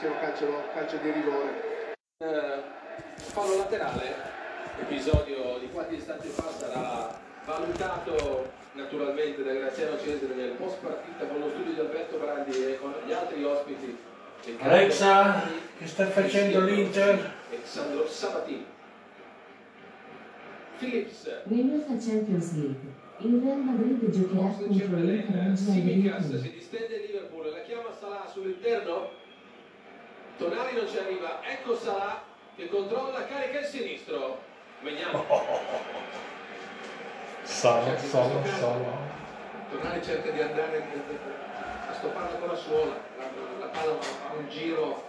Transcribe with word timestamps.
calcio, 0.00 0.64
calcio 0.72 0.96
di 0.96 1.10
rigore. 1.10 1.94
Eh, 2.18 2.62
fallo 3.16 3.56
laterale, 3.58 4.14
episodio 4.80 5.58
di 5.58 5.68
qualche 5.70 5.96
istante 5.96 6.28
fa 6.28 6.50
sarà 6.50 7.20
valutato 7.44 8.50
naturalmente 8.72 9.42
da 9.42 9.52
Graziano 9.52 9.98
Cesare 9.98 10.34
nel 10.34 10.52
post 10.52 10.78
partita 10.78 11.26
con 11.26 11.40
lo 11.40 11.50
studio 11.50 11.72
di 11.74 11.80
Alberto 11.80 12.16
Brandi 12.16 12.64
e 12.64 12.78
con 12.78 12.94
gli 13.06 13.12
altri 13.12 13.44
ospiti. 13.44 13.98
Alexa, 14.58 15.42
che 15.78 15.86
sta 15.86 16.06
facendo 16.06 16.60
l'Inter? 16.60 17.32
Alessandro 17.50 18.08
Sabatini. 18.08 18.66
Philips, 20.78 21.42
UEFA 21.44 21.96
Champions 21.96 22.52
League. 22.54 23.00
Il 23.18 23.40
Real 23.40 23.58
Madrid 23.58 24.10
giocherà 24.10 24.40
contro 24.40 24.66
l'Inter 24.66 24.88
Chamberlain, 24.88 25.28
oggi 25.28 25.38
alle 25.38 25.56
Simicas 25.56 26.26
21. 26.26 26.42
si 26.42 26.50
distende 26.50 26.98
Liverpool, 27.06 27.50
la 27.50 27.60
chiama 27.60 27.92
Salah 27.92 28.26
sull'interno, 28.26 29.10
Tonali 30.42 30.74
non 30.74 30.88
ci 30.88 30.98
arriva, 30.98 31.38
ecco 31.44 31.76
Salah 31.76 32.20
che 32.56 32.68
controlla, 32.68 33.24
carica 33.26 33.60
il 33.60 33.64
sinistro, 33.64 34.42
Magnano. 34.80 35.24
Sala, 37.44 37.96
sala, 37.96 38.44
sala. 38.58 39.10
Tonali 39.70 40.02
cerca 40.02 40.30
di 40.30 40.40
andare 40.40 40.84
a 41.88 41.94
stopparla 41.94 42.38
con 42.38 42.48
la 42.48 42.56
suola, 42.56 42.94
la, 43.18 43.24
la 43.60 43.66
palla 43.66 43.92
ha 43.92 44.32
un 44.36 44.48
giro 44.48 45.04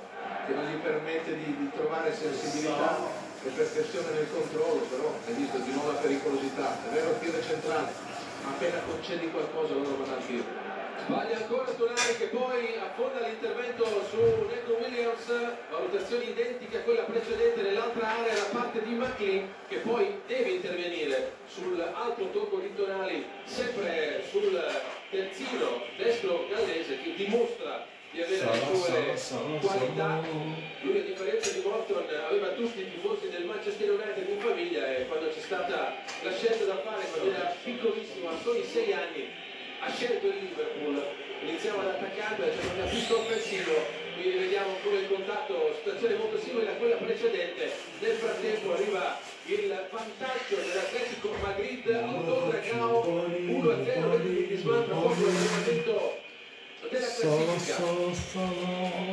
che 0.45 0.53
non 0.53 0.65
gli 0.65 0.75
permette 0.75 1.35
di, 1.35 1.45
di 1.57 1.71
trovare 1.75 2.13
sensibilità 2.13 2.99
e 3.43 3.49
perfezione 3.49 4.11
nel 4.11 4.31
controllo, 4.31 4.81
però 4.81 5.15
hai 5.25 5.33
visto 5.33 5.57
di 5.57 5.71
nuovo 5.71 5.93
la 5.93 5.97
pericolosità, 5.97 6.77
è 6.85 6.93
vero 6.93 7.09
il 7.09 7.19
tiro 7.19 7.41
centrale, 7.41 7.91
ma 8.43 8.49
appena 8.49 8.77
concedi 8.85 9.31
qualcosa 9.31 9.73
loro 9.73 9.97
vanno 9.97 10.13
al 10.13 10.25
tiro. 10.27 10.45
Sbaglia 11.05 11.35
ancora 11.35 11.65
Tonali 11.65 12.15
che 12.17 12.27
poi 12.27 12.77
affonda 12.77 13.27
l'intervento 13.27 13.83
su 14.09 14.17
Neco 14.47 14.73
Williams, 14.79 15.25
valutazioni 15.69 16.29
identiche 16.29 16.77
a 16.77 16.81
quella 16.81 17.01
precedente 17.01 17.61
nell'altra 17.61 18.19
area 18.19 18.33
da 18.33 18.47
parte 18.57 18.81
di 18.83 18.93
McLean 18.93 19.53
che 19.67 19.77
poi 19.77 20.21
deve 20.27 20.51
intervenire 20.51 21.33
sull'altro 21.45 22.29
tocco 22.29 22.59
di 22.59 22.73
Tonali, 22.73 23.25
sempre 23.43 24.23
sul 24.29 24.57
terzino 25.09 25.83
destro 25.97 26.47
gallese 26.49 26.97
che 27.01 27.13
dimostra 27.15 27.85
di 28.11 28.21
avere 28.21 28.45
le 28.45 29.17
sue 29.17 29.59
qualità. 29.59 30.21
Lui 30.81 30.99
a 30.99 31.03
differenza 31.03 31.51
di 31.51 31.61
Morton 31.65 32.03
aveva 32.27 32.47
tutti 32.49 32.79
i 32.79 32.91
tifosi 32.91 33.29
del 33.29 33.43
Manchester 33.43 33.91
United 33.91 34.29
in 34.29 34.39
famiglia 34.39 34.95
e 34.95 35.07
quando 35.07 35.27
c'è 35.27 35.41
stata 35.41 35.95
la 36.21 36.31
scelta 36.31 36.63
da 36.63 36.77
fare 36.77 37.03
quando 37.11 37.33
era 37.33 37.53
piccolissimo, 37.61 38.29
a 38.29 38.37
soli 38.41 38.63
6 38.63 38.93
anni, 38.93 39.51
ha 39.85 39.91
scelto 39.91 40.27
il 40.27 40.37
Liverpool, 40.39 41.03
iniziamo 41.41 41.81
ad 41.81 41.87
attaccare, 41.87 42.55
c'è 42.55 42.73
un 42.73 42.81
acquisto 42.81 43.19
offensivo, 43.19 43.73
quindi 44.13 44.37
vediamo 44.37 44.75
pure 44.81 44.99
il 44.99 45.07
contatto, 45.09 45.75
situazione 45.75 46.15
molto 46.15 46.39
simile 46.39 46.69
a 46.69 46.75
quella 46.75 46.95
precedente, 46.95 47.71
nel 47.99 48.15
frattempo 48.15 48.73
arriva 48.73 49.19
il 49.47 49.87
vantaggio 49.91 50.55
dell'Atletico 50.55 51.35
Madrid, 51.41 51.89
Autodragao 51.89 53.27
1-0, 53.27 54.21
vedi 54.23 54.47
che 54.47 54.57
smantra 54.57 54.93
il 54.93 54.99
momento 55.01 56.21
della 56.89 57.05
classifica. 57.05 57.75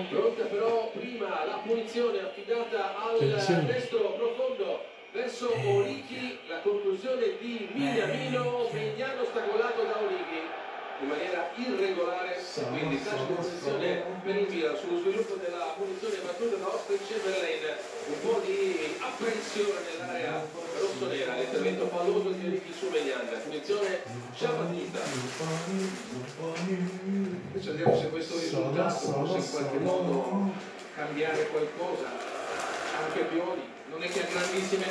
Pronta 0.09 0.45
però 0.45 0.91
prima 0.93 1.45
la 1.47 1.61
punizione 1.65 2.21
affidata 2.21 2.95
al 2.97 3.65
destro 3.67 4.13
profondo 4.13 4.90
verso 5.13 5.53
Orighi, 5.53 6.39
la 6.47 6.61
conclusione 6.61 7.37
di 7.39 7.69
Mignamino, 7.73 8.69
Mignano 8.73 9.25
stacolato 9.25 9.83
da 9.83 9.99
Orighi 9.99 10.59
in 11.01 11.09
maniera 11.09 11.51
irregolare, 11.55 12.37
quindi 12.69 13.03
calcio 13.03 13.25
di 13.25 13.33
posizione 13.33 14.05
per 14.23 14.37
il 14.37 14.47
Milan 14.51 14.77
sullo 14.77 15.01
sviluppo 15.01 15.35
della 15.37 15.75
punizione 15.75 16.17
battuta 16.23 16.57
da 16.57 16.67
Austin 16.67 16.99
Chamberlain, 17.09 17.63
un 18.07 18.21
po' 18.21 18.43
di 18.45 18.97
apprensione 19.01 19.81
nell'area 19.91 20.47
rossonera, 20.79 21.37
l'intervento 21.37 21.87
palloso 21.87 22.29
di 22.31 22.47
Orighi 22.47 22.73
su 22.79 22.91
Mignan, 22.91 23.27
punizione 23.43 24.03
già 24.37 24.51
battuta. 24.51 25.01
Adesso 27.51 27.71
vediamo 27.71 27.99
se 27.99 28.09
questo 28.11 28.39
risultato 28.39 29.11
possa 29.11 29.37
in 29.37 29.51
qualche 29.51 29.79
modo 29.79 30.53
cambiare 30.95 31.47
qualcosa. 31.49 32.39
Anche 33.01 33.25
Pioli, 33.25 33.63
non 33.91 34.03
è 34.03 34.09
che 34.09 34.23
ha 34.23 34.27
grandissime 34.31 34.87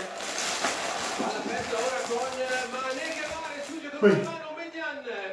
Palla 1.18 1.38
aperta 1.38 1.76
ora 1.76 2.00
con 2.08 2.18
Mané 2.72 3.08
che 3.16 3.26
va, 3.28 3.40
rifugge 3.56 3.90
con 3.90 4.10
Ui. 4.10 4.24
la 4.24 4.30
mano 4.30 4.48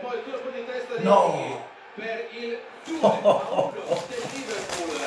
poi 0.01 0.19
il 0.19 0.25
colpo 0.25 0.51
di 0.51 0.65
testa 0.67 0.97
di 0.97 1.03
No. 1.05 1.75
Per 1.95 2.29
il 2.33 2.59
2 2.85 2.99
a 3.01 3.07
1 3.07 4.03
del 4.09 4.23
Liverpool. 4.33 5.01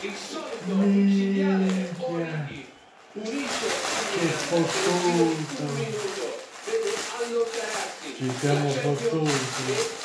Il 0.00 0.14
solito 0.16 0.74
micidiale 0.74 1.94
Origi 1.98 2.66
unisce 3.12 3.66
Che 4.12 4.26
fortuna. 4.26 5.22
un 5.22 5.74
minuto 5.74 6.42
vede 6.64 6.92
allontanarsi 7.18 8.14
Ci 8.16 8.32
siamo 8.40 8.68
e 8.68 8.80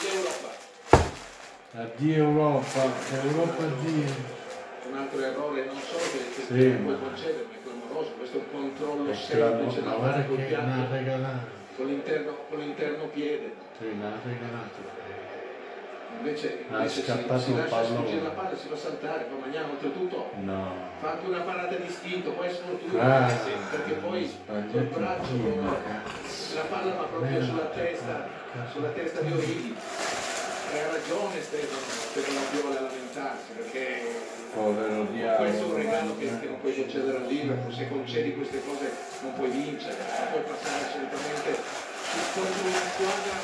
l'Europa. 0.04 0.56
Addio 1.80 2.16
Europa, 2.16 2.84
Europa 3.24 3.64
addio. 3.64 4.16
un 4.90 4.98
altro 4.98 5.20
errore 5.22 5.66
non 5.66 5.80
solo 5.82 6.04
che, 6.12 6.30
che 6.36 6.42
Sì, 6.42 6.70
puoi 6.84 6.96
ma- 6.98 7.16
clamoroso. 7.98 8.12
Questo 8.18 8.38
è 8.38 8.42
un 8.42 8.52
controllo 8.52 9.08
la 9.08 9.16
semplice 9.16 9.84
da 9.84 10.00
fare 10.00 10.28
col 10.28 10.38
piatto, 10.38 11.36
con 11.76 11.86
l'interno, 11.88 12.38
con 12.50 12.60
l'interno 12.60 13.06
piede. 13.08 13.54
Sì, 13.78 13.86
ne 13.94 14.06
ha 14.06 14.12
regalato. 14.24 15.06
Invece, 16.20 16.66
Ha 16.72 16.78
invece 16.78 17.02
si, 17.02 17.04
scappato 17.04 17.40
si 17.40 17.52
un 17.52 17.58
lascia 17.58 17.84
sfuggire 17.84 18.22
la 18.24 18.30
palla, 18.30 18.56
si 18.58 18.68
fa 18.70 18.76
saltare, 18.76 19.26
poi 19.26 19.40
Magnano 19.40 19.72
oltretutto 19.74 20.32
No. 20.42 20.74
fa 21.00 21.12
anche 21.12 21.28
una 21.28 21.42
parata 21.42 21.76
di 21.76 21.86
istinto, 21.86 22.32
poi 22.32 22.48
è 22.48 22.52
sfortuna, 22.54 23.26
Ah, 23.28 23.32
perché 23.70 23.92
poi 23.94 24.36
col 24.48 24.82
braccio 24.86 25.34
il 25.34 25.42
giro, 25.42 25.62
la 25.62 26.62
palla 26.70 26.94
va 26.96 27.04
proprio 27.04 27.44
sulla 27.44 27.66
testa, 27.66 28.28
sulla 28.72 28.90
testa 28.90 29.22
di 29.22 29.32
Orighi. 29.32 29.76
E 30.74 30.80
ha 30.80 30.92
ragione 30.92 31.40
Stefano, 31.40 31.80
Stefano 31.80 32.40
Viola 32.52 32.80
a 32.80 32.90
lamentarsi, 33.18 33.52
perché 33.58 34.36
Povero 34.54 35.06
questo 35.08 35.62
è 35.62 35.66
un 35.66 35.76
regalo 35.76 36.18
che, 36.18 36.30
non 36.30 36.60
puoi 36.62 36.76
concedere 36.76 37.18
al 37.18 37.26
Liverpool, 37.26 37.74
se 37.74 37.90
concedi 37.90 38.36
queste 38.36 38.64
cose 38.64 38.92
non 39.22 39.34
puoi 39.34 39.50
vincere, 39.50 39.98
non 39.98 40.30
puoi 40.32 40.44
passare 40.44 40.86
assolutamente 40.86 41.58
contro 42.34 42.68
una 42.68 42.82
squadra 42.94 43.36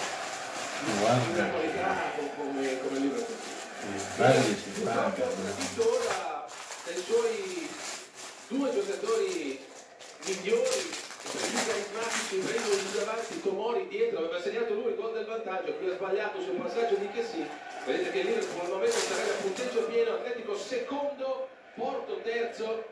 di 0.83 0.91
una 1.33 1.49
qualità 1.49 1.95
come, 2.37 2.79
come 2.79 2.99
Liverpool. 2.99 3.37
Purtroppo 4.73 5.23
ora 5.89 6.45
dai 6.85 7.03
suoi 7.03 7.69
due 8.47 8.71
giocatori 8.71 9.59
migliori, 10.25 10.89
più 11.21 11.59
carismatici, 11.67 12.35
Ibrahimovic 12.35 12.95
davanti, 12.97 13.41
Tomori 13.41 13.87
dietro, 13.89 14.19
aveva 14.19 14.41
segnato 14.41 14.73
lui 14.73 14.91
il 14.91 14.95
gol 14.95 15.13
del 15.13 15.25
vantaggio, 15.25 15.73
qui 15.73 15.89
ha 15.89 15.95
sbagliato 15.95 16.41
sul 16.41 16.55
passaggio 16.55 16.95
di 16.95 17.09
Chessy. 17.11 17.45
Vedete 17.85 18.11
che 18.11 18.19
il 18.19 18.25
Liverpool 18.27 18.61
al 18.65 18.71
momento 18.71 18.95
sarebbe 18.95 19.31
a 19.31 19.41
punteggio 19.41 19.81
pieno, 19.87 20.11
Atletico 20.11 20.55
secondo, 20.55 21.49
Porto 21.75 22.21
terzo 22.23 22.83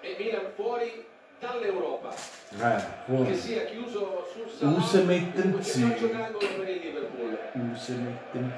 e 0.00 0.16
Milan 0.18 0.50
fuori 0.56 1.04
dall'Europa. 1.38 2.12
Eh, 2.58 3.24
Che 3.26 3.34
sia 3.36 3.64
chiuso 3.64 4.26
sul 4.32 4.50
Salah, 4.50 4.72
in 5.12 5.62
zio. 5.62 5.88
calcio 5.88 6.06
d'angolo 6.08 6.46
per 6.58 6.68
il 6.68 6.80
Liverpool. 6.80 7.38
In. 7.54 8.52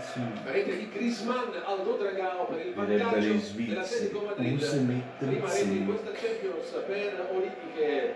Rete 0.44 0.76
di 0.76 0.88
Griezmann 0.88 1.50
al 1.64 1.82
Dodragao 1.84 2.46
per 2.46 2.66
il 2.66 2.74
vantaggio 2.74 3.18
dell'Atletico 3.54 4.20
Madrid. 4.20 4.62
In 4.62 5.02
Prima 5.18 5.46
rete 5.46 5.64
di 5.68 5.76
zio. 5.76 5.84
questa 5.84 6.10
Champions 6.12 6.84
per 6.86 7.28
Origi 7.32 7.72
che 7.76 8.14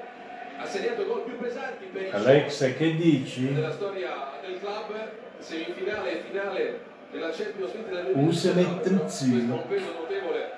ha 0.59 0.67
segnato 0.67 1.07
gol 1.07 1.23
più 1.23 1.37
pesanti 1.39 1.85
per 1.93 2.03
il 2.03 2.15
Alexa, 2.15 2.73
che 2.73 2.95
dici? 2.97 3.53
della 3.53 3.73
storia 3.73 4.33
del 4.41 4.59
club, 4.61 5.11
semifinale 5.39 6.13
e 6.13 6.23
finale 6.29 6.95
della 7.27 7.33
Champions 7.33 7.73
League 7.75 7.91
del 7.91 8.07
Use 8.15 8.53
2019. 8.53 8.63
mette 8.63 8.89
in 8.89 8.99
Questo 8.99 9.25
zio. 9.25 9.37
è 9.37 9.41
un 9.41 9.67
peso 9.67 9.93
notevole 9.93 10.51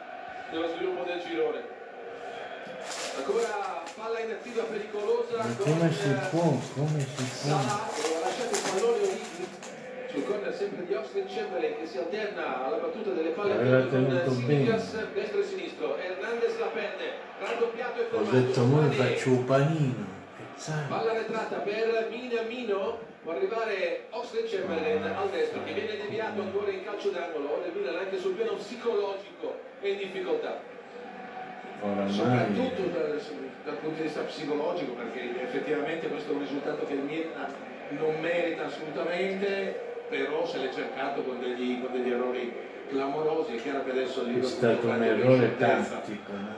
nello 0.52 0.68
sviluppo 0.74 1.02
del 1.04 1.20
girone. 1.24 1.60
Ancora 3.16 3.82
palla 3.97 4.20
inattiva 4.20 4.62
pericolosa 4.62 5.36
Ma 5.36 5.54
come 5.59 5.92
si 5.92 6.09
eh, 6.09 6.28
può? 6.30 6.59
Come 6.74 7.00
si 7.00 7.48
può? 7.48 7.59
Sul 10.10 10.24
corner 10.24 10.54
sempre 10.54 10.86
di 10.86 10.94
Oxlade 10.94 11.28
Chamberlain 11.28 11.76
che 11.78 11.86
si 11.86 11.98
alterna 11.98 12.65
alla 12.66 12.76
battuta 12.76 13.10
delle 13.10 13.30
palle 13.30 13.53
Aveva 13.53 13.86
tenuto 13.86 14.32
Simicas 14.32 14.97
destro 15.12 15.41
e 15.41 15.44
sinistro 15.44 15.97
Hernandez 15.98 16.59
la 16.59 16.66
penne 16.66 17.12
raddoppiato 17.41 18.00
e 18.00 18.04
Ho 18.04 18.09
fermato 18.09 18.36
detto, 18.36 18.64
mo 18.64 18.80
Mané. 18.80 18.94
faccio 18.94 19.28
un 19.30 19.44
panino. 19.44 20.17
Palla 20.89 21.13
arretrata 21.13 21.59
per 21.59 22.09
Minamino 22.10 22.99
può 23.22 23.33
arrivare 23.33 24.07
Oxlade 24.10 24.49
Chamberlain 24.49 25.03
al 25.05 25.31
destro 25.31 25.63
che 25.63 25.72
viene 25.72 25.97
deviato 25.97 26.41
ancora 26.41 26.71
in 26.72 26.83
calcio 26.83 27.10
d'angolo 27.10 27.63
il 27.65 27.72
Milan 27.78 27.97
anche 27.97 28.19
sul 28.19 28.33
piano 28.33 28.55
psicologico 28.55 29.60
è 29.81 29.87
in 29.87 29.99
difficoltà 29.99 30.60
Oramai. 31.81 32.13
soprattutto 32.13 32.83
dal, 32.87 33.21
dal 33.65 33.75
punto 33.77 33.97
di 33.97 34.03
vista 34.03 34.22
psicologico, 34.22 34.93
perché 34.95 35.43
effettivamente 35.43 36.09
questo 36.09 36.33
è 36.33 36.34
un 36.34 36.41
risultato 36.41 36.84
che 36.87 36.95
il 36.95 37.03
Milan 37.03 37.55
non 37.91 38.21
merita 38.21 38.66
assolutamente, 38.66 40.03
però 40.09 40.45
se 40.45 40.59
l'è 40.59 40.72
cercato 40.72 41.22
con 41.22 41.39
degli, 41.39 41.81
con 41.81 41.93
degli 41.93 42.10
errori 42.10 42.53
clamorosi, 42.89 43.55
è 43.55 43.63
chiaro 43.63 43.84
che 43.84 43.91
adesso 43.93 44.25
È 44.25 44.43
stato 44.43 44.89
un 44.89 45.03
errore 45.03 45.57
tattico. 45.57 46.58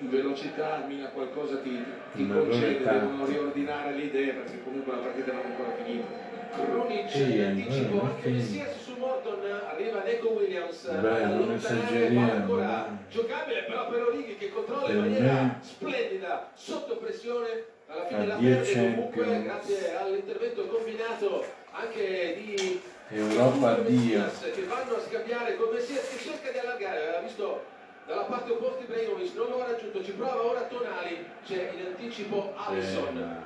Eh, 0.00 0.06
velocità 0.08 0.74
almeno 0.82 1.08
qualcosa 1.08 1.56
ti, 1.58 1.82
ti 2.12 2.28
concede, 2.28 2.84
devono 2.84 3.24
riordinare 3.24 3.94
le 3.94 4.02
idee 4.02 4.32
perché 4.32 4.62
comunque 4.62 4.92
la 4.94 4.98
partita 5.00 5.32
non 5.32 5.42
è 5.42 5.44
ancora 5.46 5.70
finita. 5.82 6.24
Krunic 6.56 7.10
Sì, 7.10 7.22
in 7.22 7.40
eh, 7.40 7.44
anticipo 7.46 7.96
eh, 7.96 8.06
anche 8.06 8.22
sì. 8.22 8.30
Messias 8.30 8.82
su 8.82 8.94
Morton 8.98 9.40
arriva 9.68 10.02
Neco 10.02 10.28
Williams 10.28 10.84
esageriamo, 10.84 12.20
palla 12.26 12.32
ancora 12.32 12.98
giocabile 13.10 13.62
però 13.64 13.88
per 13.88 14.02
Orighi 14.06 14.36
che 14.36 14.48
controlla 14.48 14.86
in 14.88 14.92
Per 14.92 15.00
maniera 15.00 15.32
me- 15.32 15.58
splendida 15.60 16.50
sotto 16.54 16.96
pressione 16.96 17.64
alla 17.88 18.06
fine 18.06 18.26
la 18.26 18.34
perde 18.36 18.72
comunque 18.74 19.42
grazie 19.42 19.96
all'intervento 19.96 20.66
combinato 20.66 21.44
anche 21.72 22.42
di 22.42 22.80
Europa. 23.10 23.78
Messias 23.86 24.50
che 24.54 24.64
vanno 24.64 24.96
a 24.96 25.00
scambiare 25.00 25.56
con 25.56 25.74
Messias 25.74 26.08
che 26.08 26.18
cerca 26.18 26.50
di 26.50 26.58
allargare 26.58 27.02
aveva 27.02 27.18
visto 27.18 27.64
dalla 28.06 28.22
parte 28.22 28.52
opposta 28.52 28.82
Ibrahimovic 28.82 29.34
non 29.34 29.48
lo 29.50 29.62
ha 29.62 29.66
raggiunto 29.70 30.04
ci 30.04 30.12
prova 30.12 30.42
ora 30.44 30.60
Tonali 30.62 31.26
c'è 31.44 31.72
in 31.74 31.86
anticipo 31.86 32.52
Alisson 32.56 33.44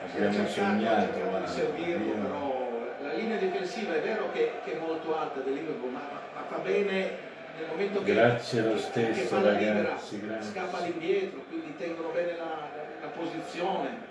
Eh, 0.00 0.16
abbiamo 0.16 0.32
cercato, 0.32 0.50
sognato. 0.52 1.12
cercava 1.12 1.38
di 1.40 1.46
servirlo, 1.48 2.12
però 2.14 2.68
la 3.02 3.12
linea 3.14 3.36
difensiva 3.36 3.94
è 3.94 4.00
vero 4.00 4.30
che, 4.32 4.52
che 4.64 4.72
è 4.72 4.78
molto 4.78 5.16
alta 5.18 5.40
del 5.40 5.54
Liverpool, 5.54 5.90
ma, 5.90 6.00
ma 6.34 6.42
fa 6.48 6.56
bene 6.58 7.26
nel 7.58 7.66
momento 7.68 8.02
che, 8.04 8.14
Grazie 8.14 8.62
lo 8.62 8.72
che 8.74 8.78
stesso 8.78 9.34
palla 9.34 9.50
libera, 9.52 9.74
ragazzi, 9.82 10.20
grazie. 10.20 10.50
scappa 10.52 10.78
all'indietro, 10.78 11.40
quindi 11.48 11.74
tengono 11.76 12.08
bene 12.10 12.36
la, 12.36 12.68
la 13.00 13.06
posizione. 13.08 14.06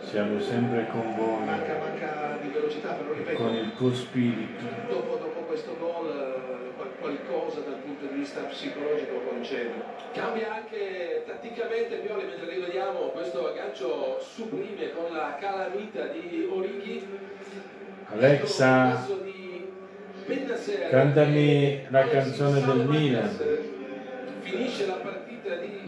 Siamo 0.00 0.40
sempre 0.40 0.86
con 0.90 1.14
voi, 1.16 1.44
Manca, 1.44 1.76
manca 1.78 2.38
di 2.40 2.48
velocità, 2.48 2.92
però 2.92 3.12
ripeto, 3.12 3.36
con 3.42 3.54
il 3.54 3.74
tuo 3.76 3.92
spirito. 3.94 4.64
dopo, 4.88 5.16
dopo 5.16 5.40
questo 5.40 5.76
gol 5.78 6.08
eh, 6.08 6.51
qualcosa 7.02 7.60
dal 7.60 7.80
punto 7.84 8.06
di 8.06 8.20
vista 8.20 8.40
psicologico 8.42 9.20
concede. 9.28 9.72
Cambia 10.14 10.54
anche 10.54 11.24
tatticamente 11.26 11.96
Pioli 11.96 12.24
mentre 12.24 12.48
rivediamo 12.48 13.10
questo 13.10 13.48
aggancio 13.48 14.20
sublime 14.20 14.92
con 14.92 15.12
la 15.14 15.36
calamita 15.40 16.06
di 16.06 16.48
Orighi. 16.48 17.04
Alexa, 18.12 19.06
cantami 20.90 21.86
la 21.88 22.08
canzone 22.08 22.60
del 22.60 22.86
Milan. 22.86 23.36
Finisce 24.42 24.86
la 24.86 24.94
partita 24.94 25.54
di 25.56 25.80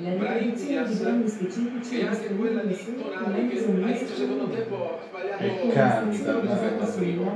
specifici 1.29 2.01
e 2.01 2.07
anche 2.07 2.29
quella 2.35 2.63
di 2.63 2.75
Tonali 2.75 3.49
che 3.49 3.65
all'inizio 3.65 4.07
secondo 4.15 4.49
tempo 4.49 4.99
ha 4.99 5.05
sbagliato 5.07 5.43
E 5.43 5.67
la 5.67 5.73
canta, 5.73 6.41
rispetto 6.41 6.83
al 6.83 6.95
primo. 6.95 7.33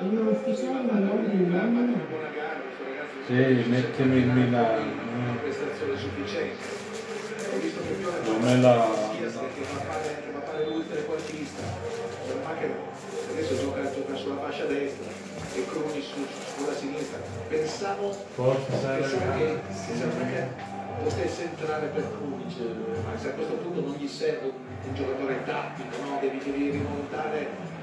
Il 0.00 0.06
nome 0.06 0.30
ufficiale 0.30 0.90
Milano 0.90 1.28
di 1.28 1.36
Milano 1.36 1.68
Una 1.68 1.80
Milano. 1.80 2.06
buona 2.08 2.30
gara, 2.34 2.60
questo 2.64 2.84
ragazzo 2.88 3.16
Sì, 3.30 3.36
mettimi 3.36 4.16
il 4.16 4.26
Milano. 4.26 4.82
Una 4.82 5.38
prestazione 5.40 5.96
sufficiente. 5.96 6.66
Ho 7.54 7.58
visto 7.62 7.80
che 7.86 7.92
Pione 7.94 8.18
Come 8.26 8.60
la- 8.60 8.88
Messias 8.90 9.34
che 9.54 9.62
va 9.70 9.78
a 9.78 9.82
fare, 9.86 10.22
che 10.24 10.30
va 10.32 10.38
a 10.38 10.42
fare 10.42 10.66
lui 10.66 10.82
trequartista, 10.90 11.62
ma 12.42 12.50
adesso 13.30 13.56
gioca, 13.56 13.82
gioca 13.94 14.16
sulla 14.16 14.36
fascia 14.42 14.64
destra 14.64 15.12
e 15.54 15.64
Cruni 15.64 16.02
su, 16.02 16.26
sulla 16.56 16.74
sinistra. 16.74 17.18
Pensavo, 17.46 18.16
pensavo 18.34 18.98
che, 19.38 19.60
che 20.26 20.46
potesse 21.00 21.42
entrare 21.44 21.86
per 21.86 22.10
Krunic, 22.10 22.56
ma 23.04 23.16
se 23.16 23.28
a 23.28 23.32
questo 23.34 23.54
punto 23.54 23.80
non 23.80 23.94
gli 23.94 24.08
serve 24.08 24.46
un, 24.46 24.88
un 24.88 24.94
giocatore 24.94 25.44
tattico, 25.44 26.02
no? 26.02 26.18
devi, 26.20 26.40
devi 26.44 26.70
rimontare 26.70 27.78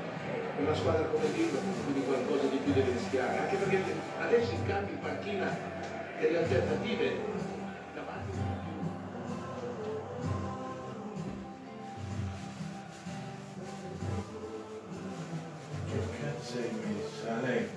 una 0.59 0.75
squadra 0.75 1.06
come 1.06 1.27
Liverpool, 1.29 1.83
quindi 1.83 2.06
qualcosa 2.06 2.47
di 2.47 2.57
più 2.57 2.74
devi 2.74 2.91
rischiare, 2.91 3.38
anche 3.38 3.56
perché 3.57 3.83
adesso 4.19 4.51
in 4.53 4.65
campo 4.65 4.91
in 4.91 5.00
panchina 5.00 5.57
delle 6.19 6.38
alternative 6.39 7.19
davanti. 7.94 8.38
Che 15.85 16.00
cazzo 16.21 16.57
hai 16.57 16.71
messo, 16.71 17.30
Alex? 17.30 17.69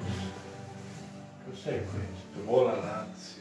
Cos'è 1.45 1.85
questo? 1.85 2.45
Vola 2.45 2.77
Lazio. 2.77 3.39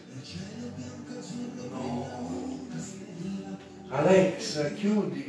No. 1.72 2.68
Alexa, 3.90 4.74
chiudi. 4.74 5.29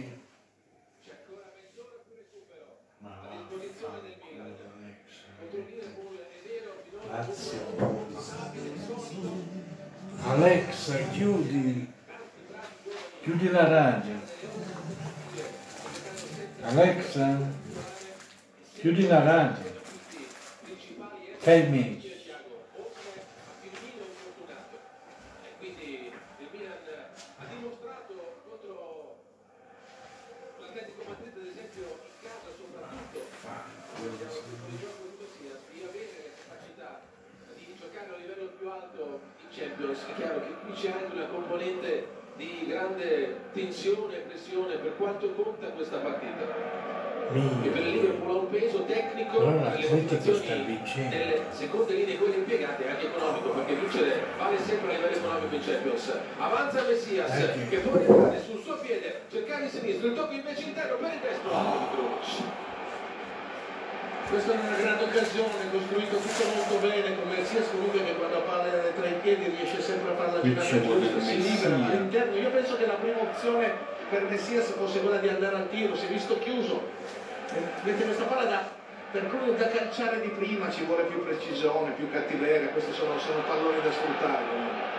Chiudi 13.41 13.55
la 13.57 13.69
radio. 13.69 14.21
Alexa, 16.61 17.39
chiudi 18.75 19.07
la 19.07 19.23
radio. 19.23 19.81
Sei 21.39 21.67
mesi. 21.71 22.21
Firmino 23.63 24.05
infortunato. 24.13 24.77
E 25.41 25.57
quindi 25.57 26.13
il 26.37 26.49
Milan 26.53 26.85
ha 27.39 27.45
dimostrato 27.49 28.13
contro 28.45 29.25
l'Atletico 30.61 31.05
Madrid, 31.09 31.33
ad 31.33 31.47
esempio, 31.49 31.97
in 31.97 32.21
casa 32.21 32.53
soprattutto, 32.53 33.25
di 34.69 34.77
gioco 34.77 35.03
di 35.09 35.17
Messias, 35.17 35.65
di 35.73 35.81
avere 35.89 36.13
le 36.29 36.33
capacità 36.45 37.01
di 37.57 37.73
giocare 37.73 38.05
a 38.05 38.15
un 38.17 38.21
livello 38.21 38.53
più 38.59 38.69
alto 38.69 39.21
in 39.41 39.49
Champions. 39.49 40.05
È 40.05 40.15
chiaro 40.15 40.41
che 40.45 40.53
qui 40.61 40.73
c'è 40.75 40.93
anche 40.93 41.15
una 41.17 41.29
componente 41.33 42.19
di 42.41 42.65
grande 42.69 43.40
tensione 43.53 44.17
e 44.17 44.21
pressione 44.21 44.77
per 44.77 44.97
quanto 44.97 45.33
conta 45.33 45.67
questa 45.69 45.99
partita. 45.99 46.89
che 47.31 47.39
Mio. 47.39 47.71
per 47.71 47.87
il 47.87 47.91
Liverpool 47.93 48.31
ha 48.37 48.39
un 48.41 48.51
peso 48.51 48.85
tecnico 48.85 49.39
nelle 49.39 49.63
l'Atletico 49.63 50.35
sta 50.35 50.55
motivazioni 50.57 51.09
delle 51.09 51.43
seconde 51.51 51.95
linee 51.95 52.19
quelle 52.19 52.37
impiegate 52.37 52.89
anche 52.89 53.07
economico 53.07 53.51
perché 53.51 53.75
vincere 53.75 54.25
vale 54.37 54.59
sempre 54.59 54.89
a 54.89 54.97
livello 54.97 55.17
economico 55.17 55.55
in 55.55 55.61
Champions 55.63 56.19
avanza 56.39 56.83
Messias 56.89 57.31
Eh, 57.31 57.69
che 57.69 57.79
può 57.79 58.01
entrare 58.01 58.43
sul 58.43 58.61
suo 58.61 58.79
piede 58.79 59.21
cercare 59.31 59.65
il 59.65 59.71
sinistro 59.71 60.09
il 60.09 60.15
tocco 60.15 60.33
invece 60.33 60.63
interno 60.63 60.97
per 60.97 61.13
il 61.13 61.21
destro 61.21 61.51
Krunic 61.51 62.59
Questa 64.31 64.53
è 64.53 64.55
una 64.55 64.77
grande 64.77 65.03
occasione, 65.03 65.71
costruito 65.73 66.17
tutto 66.19 66.45
molto 66.55 66.87
bene, 66.87 67.17
con 67.17 67.29
Messias 67.29 67.67
comunque 67.73 68.05
che 68.05 68.15
quando 68.15 68.37
ha 68.37 68.41
palla 68.43 68.71
tra 68.71 69.09
i 69.09 69.19
piedi 69.21 69.53
riesce 69.57 69.83
sempre 69.83 70.13
a 70.13 70.15
farla 70.15 70.41
girare 70.41 70.87
giusta, 70.87 71.21
si 71.21 71.43
libera 71.43 71.75
all'interno. 71.75 72.37
Io 72.37 72.51
penso 72.51 72.77
che 72.77 72.87
la 72.87 72.95
prima 72.95 73.23
opzione 73.23 73.75
per 74.09 74.23
Messias 74.31 74.71
fosse 74.71 75.01
quella 75.01 75.19
di 75.19 75.29
andare 75.29 75.57
al 75.57 75.69
tiro, 75.69 75.97
si 75.97 76.07
è 76.07 76.09
visto 76.09 76.39
chiuso. 76.39 76.81
Eh, 77.55 77.61
Mentre 77.83 78.05
questa 78.05 78.25
palla 78.25 78.45
da, 78.45 78.69
per 79.11 79.27
Cruz 79.27 79.57
da 79.57 79.67
calciare 79.67 80.21
di 80.21 80.29
prima 80.29 80.71
ci 80.71 80.85
vuole 80.85 81.03
più 81.03 81.25
precisione, 81.25 81.91
più 81.91 82.09
cattiveria, 82.09 82.69
questi 82.69 82.93
sono, 82.93 83.19
sono 83.19 83.43
palloni 83.43 83.83
da 83.83 83.91
sfruttare. 83.91 84.90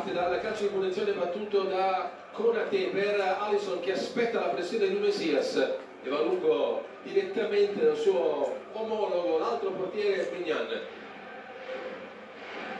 Riparte 0.00 0.12
dal 0.12 0.40
calcio 0.40 0.62
di 0.64 0.68
punizione 0.68 1.12
battuto 1.12 1.62
da 1.64 2.10
Conate 2.32 2.86
per 2.86 3.36
Alisson 3.40 3.80
che 3.80 3.92
aspetta 3.92 4.40
la 4.40 4.46
pressione 4.46 4.88
di 4.88 4.94
Messias 4.94 5.56
e 6.02 6.08
va 6.08 6.20
lungo 6.22 6.84
direttamente 7.02 7.84
dal 7.84 7.96
suo 7.96 8.56
omologo 8.72 9.38
l'altro 9.38 9.70
portiere 9.70 10.30
Mignan 10.36 10.68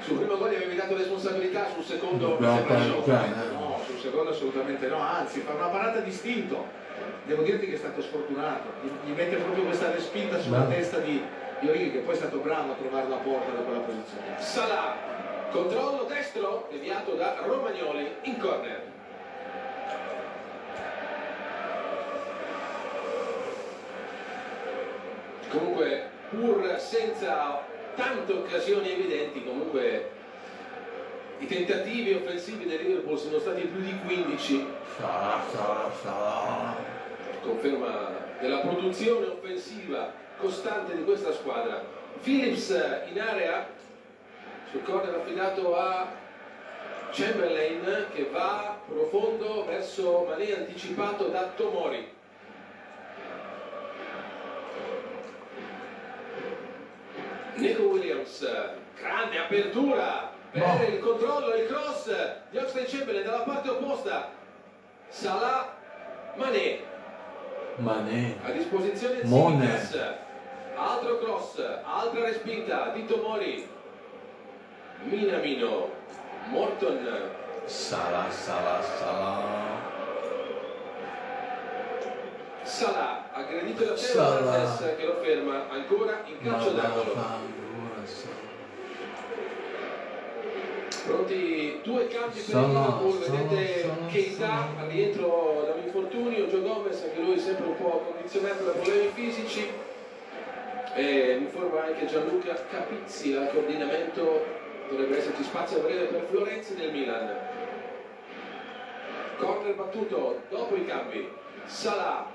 sul 0.00 0.16
primo 0.16 0.38
gol 0.38 0.50
gli 0.50 0.54
avevi 0.54 0.76
dato 0.76 0.96
responsabilità 0.96 1.66
sul 1.74 1.84
secondo 1.84 2.38
No, 2.38 2.48
no, 2.48 2.74
assolutamente 2.74 3.44
no. 3.52 3.58
No, 3.58 3.80
sul 3.84 3.98
secondo 3.98 4.30
assolutamente 4.30 4.88
no, 4.88 4.98
anzi 4.98 5.40
fa 5.40 5.52
una 5.52 5.66
parata 5.66 6.00
distinto. 6.00 6.78
Devo 7.24 7.42
dirti 7.42 7.66
che 7.66 7.74
è 7.74 7.78
stato 7.78 8.00
sfortunato, 8.00 8.72
gli, 8.82 9.10
gli 9.10 9.14
mette 9.14 9.36
proprio 9.36 9.64
questa 9.64 9.90
respinta 9.92 10.40
sulla 10.40 10.60
No. 10.60 10.68
testa 10.68 10.98
di, 10.98 11.22
di 11.60 11.90
che 11.90 11.98
poi 11.98 12.14
è 12.14 12.16
stato 12.16 12.38
bravo 12.38 12.72
a 12.72 12.74
trovare 12.76 13.08
la 13.08 13.16
porta 13.16 13.52
da 13.52 13.60
quella 13.60 13.80
posizione. 13.80 14.36
Salah 14.38 15.09
controllo 15.50 16.04
destro 16.04 16.68
deviato 16.70 17.14
da 17.14 17.40
Romagnoli 17.44 18.08
in 18.22 18.38
corner 18.38 18.82
comunque 25.48 26.08
pur 26.30 26.76
senza 26.78 27.64
tante 27.96 28.32
occasioni 28.32 28.92
evidenti 28.92 29.44
comunque 29.44 30.10
i 31.38 31.46
tentativi 31.46 32.12
offensivi 32.12 32.66
del 32.66 32.82
Liverpool 32.82 33.18
sono 33.18 33.38
stati 33.38 33.62
più 33.62 33.80
di 33.80 33.98
15 34.06 34.66
Sarà, 34.98 35.42
sarà, 35.50 35.90
sarà. 36.02 36.76
conferma 37.40 38.10
della 38.38 38.58
produzione 38.58 39.26
offensiva 39.26 40.12
costante 40.38 40.96
di 40.96 41.04
questa 41.04 41.32
squadra. 41.32 41.82
Phillips 42.22 42.70
in 43.10 43.20
area 43.20 43.66
sul 44.70 44.82
corner 44.84 45.14
affidato 45.16 45.76
a 45.76 46.06
Chamberlain 47.10 48.06
che 48.14 48.28
va 48.30 48.78
profondo 48.86 49.64
verso 49.64 50.24
Mané 50.28 50.54
anticipato 50.54 51.28
da 51.28 51.50
Tomori. 51.56 52.18
Nico 57.56 57.82
Williams, 57.82 58.48
grande 58.96 59.38
apertura 59.38 60.30
per 60.50 60.62
No. 60.62 60.84
il 60.88 60.98
controllo 61.00 61.52
e 61.52 61.62
il 61.62 61.68
cross 61.68 62.10
di 62.50 62.58
Oxley 62.58 62.84
Chamberlain 62.86 63.24
dalla 63.24 63.42
parte 63.42 63.70
opposta. 63.70 64.30
Salah 65.08 65.76
Mané 66.36 66.78
Mané. 67.76 68.36
a 68.42 68.50
disposizione. 68.50 69.20
Tsimikas. 69.20 69.98
Altro 70.76 71.18
cross, 71.18 71.58
altra 71.82 72.24
respinta 72.24 72.90
di 72.94 73.04
Tomori. 73.04 73.68
Minamino, 75.04 75.90
Morton, 76.48 77.08
Salah, 77.64 78.30
Salah, 78.30 78.82
Salah. 78.82 79.78
Salah, 82.62 83.30
aggredito 83.32 83.84
da 83.84 83.94
Teo 83.94 83.96
Salah. 83.96 84.36
Hernandez 84.38 84.96
che 84.96 85.06
lo 85.06 85.14
ferma 85.22 85.68
ancora 85.70 86.22
in 86.26 86.38
calcio 86.42 86.70
d'angolo. 86.70 87.14
Pronti 91.06 91.80
due 91.82 92.06
cambi 92.06 92.40
per 92.40 92.56
il 92.56 92.66
Liverpool, 92.68 93.18
vedete 93.18 93.90
Keita 94.10 94.68
al 94.78 94.86
rientro 94.86 95.64
da 95.66 95.72
un 95.72 95.82
infortunio, 95.84 96.46
Joe 96.46 96.60
Gomez 96.60 97.02
anche 97.02 97.20
lui 97.20 97.38
sempre 97.38 97.66
un 97.66 97.76
po' 97.76 98.12
condizionato 98.12 98.64
da 98.64 98.70
problemi 98.72 99.10
fisici 99.14 99.68
e 100.94 101.36
mi 101.38 101.44
informa 101.44 101.84
anche 101.86 102.06
Gianluca 102.06 102.54
Capizzi 102.70 103.34
al 103.34 103.50
coordinamento, 103.50 104.44
dovrebbe 104.90 105.18
esserci 105.18 105.44
spazio 105.44 105.78
a 105.78 105.82
breve 105.82 106.04
per 106.06 106.26
Florenzi 106.28 106.74
del 106.74 106.90
Milan. 106.90 107.34
Corner 109.38 109.74
battuto 109.74 110.42
dopo 110.50 110.74
i 110.74 110.84
cambi, 110.84 111.28
Salah, 111.64 112.26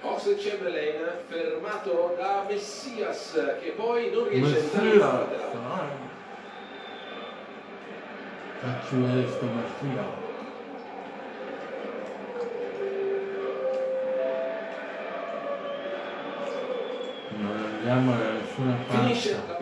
Oxley 0.00 0.36
Chamberlain 0.36 0.98
fermato 1.28 2.14
da 2.16 2.44
Messias 2.48 3.38
che 3.60 3.70
poi 3.70 4.10
non 4.10 4.28
riesce 4.28 4.56
a 4.56 4.58
entrare 4.58 4.88
in 4.88 4.98
laterale. 4.98 6.10
Cazzo 8.60 8.94
è 8.94 9.26
sto 9.28 9.44
Messia? 9.44 10.20
Non 17.36 17.56
andiamo 17.56 18.16
da 18.16 18.30
nessuna 18.30 18.76
Finisce 18.88 19.34
parte. 19.34 19.52
la 19.52 19.61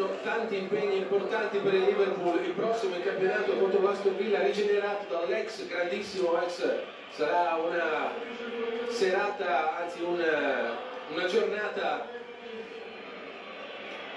Sono 0.00 0.16
tanti 0.22 0.56
impegni 0.56 0.96
importanti 0.96 1.58
per 1.58 1.74
il 1.74 1.82
Liverpool, 1.82 2.42
il 2.42 2.52
prossimo 2.52 2.94
in 2.94 3.02
campionato 3.02 3.52
contro 3.52 3.82
l'Aston 3.82 4.16
Villa 4.16 4.40
rigenerato 4.40 5.04
dall'ex 5.10 5.66
grandissimo 5.66 6.40
ex, 6.40 6.66
sarà 7.10 7.56
una 7.56 8.10
serata, 8.88 9.76
anzi 9.76 10.00
una, 10.00 10.74
una 11.12 11.26
giornata 11.26 12.06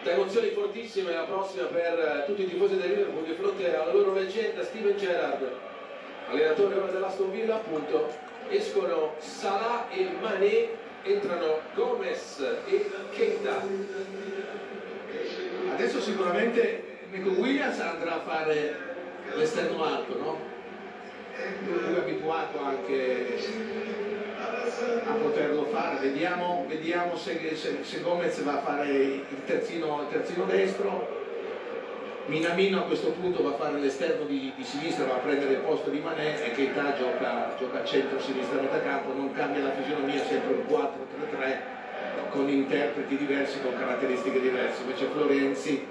da 0.04 0.12
emozioni 0.12 0.52
fortissime 0.52 1.12
la 1.12 1.24
prossima 1.24 1.66
per 1.66 2.24
tutti 2.28 2.44
i 2.44 2.50
tifosi 2.50 2.78
del 2.78 2.90
Liverpool 2.90 3.26
di 3.26 3.34
fronte 3.34 3.76
alla 3.76 3.92
loro 3.92 4.14
leggenda 4.14 4.64
Steven 4.64 4.96
Gerrard, 4.96 5.52
allenatore 6.30 6.94
dell'Aston 6.94 7.30
Villa 7.30 7.56
appunto, 7.56 8.10
escono 8.48 9.16
Salah 9.18 9.90
e 9.90 10.10
Mané, 10.22 10.70
entrano 11.02 11.60
Gomez 11.74 12.40
e 12.68 12.90
Keita. 13.12 14.23
Adesso 15.74 16.02
sicuramente 16.02 16.84
Nico 17.10 17.30
Williams 17.30 17.80
andrà 17.80 18.18
a 18.18 18.20
fare 18.20 18.78
l'esterno 19.34 19.84
alto, 19.84 20.20
no? 20.20 20.38
Lui 21.66 21.96
è 21.96 21.98
abituato 21.98 22.60
anche 22.64 23.38
a 25.04 25.14
poterlo 25.14 25.66
fare, 25.66 25.98
vediamo, 26.00 26.66
vediamo 26.68 27.16
se, 27.16 27.56
se- 27.56 27.80
se 27.82 28.02
Gomez 28.02 28.40
va 28.44 28.54
a 28.54 28.62
fare 28.62 28.88
il 28.88 29.44
terzino, 29.46 30.02
il 30.02 30.08
terzino 30.10 30.46
destro, 30.46 31.22
Minamino 32.28 32.82
a 32.82 32.84
questo 32.84 33.10
punto 33.10 33.42
va 33.42 33.50
a 33.50 33.58
fare 33.58 33.80
l'esterno 33.80 34.26
di, 34.26 34.54
di 34.56 34.64
sinistra, 34.64 35.06
va 35.06 35.16
a 35.16 35.18
prendere 35.18 35.54
il 35.54 35.60
posto 35.60 35.90
di 35.90 36.00
Manè 36.00 36.40
e 36.46 36.52
Keita 36.52 36.96
gioca, 36.96 37.56
gioca 37.58 37.82
a 37.82 37.84
centro-sinistra 37.84 38.62
campo, 38.84 39.12
non 39.12 39.34
cambia 39.34 39.64
la 39.64 39.72
fisionomia, 39.72 40.24
sempre 40.24 40.54
un 40.54 40.66
4-3-3 40.70 41.83
con 42.34 42.50
interpreti 42.50 43.16
diversi, 43.16 43.62
con 43.62 43.78
caratteristiche 43.78 44.42
diverse, 44.42 44.82
invece 44.82 45.06
Florenzi 45.06 45.86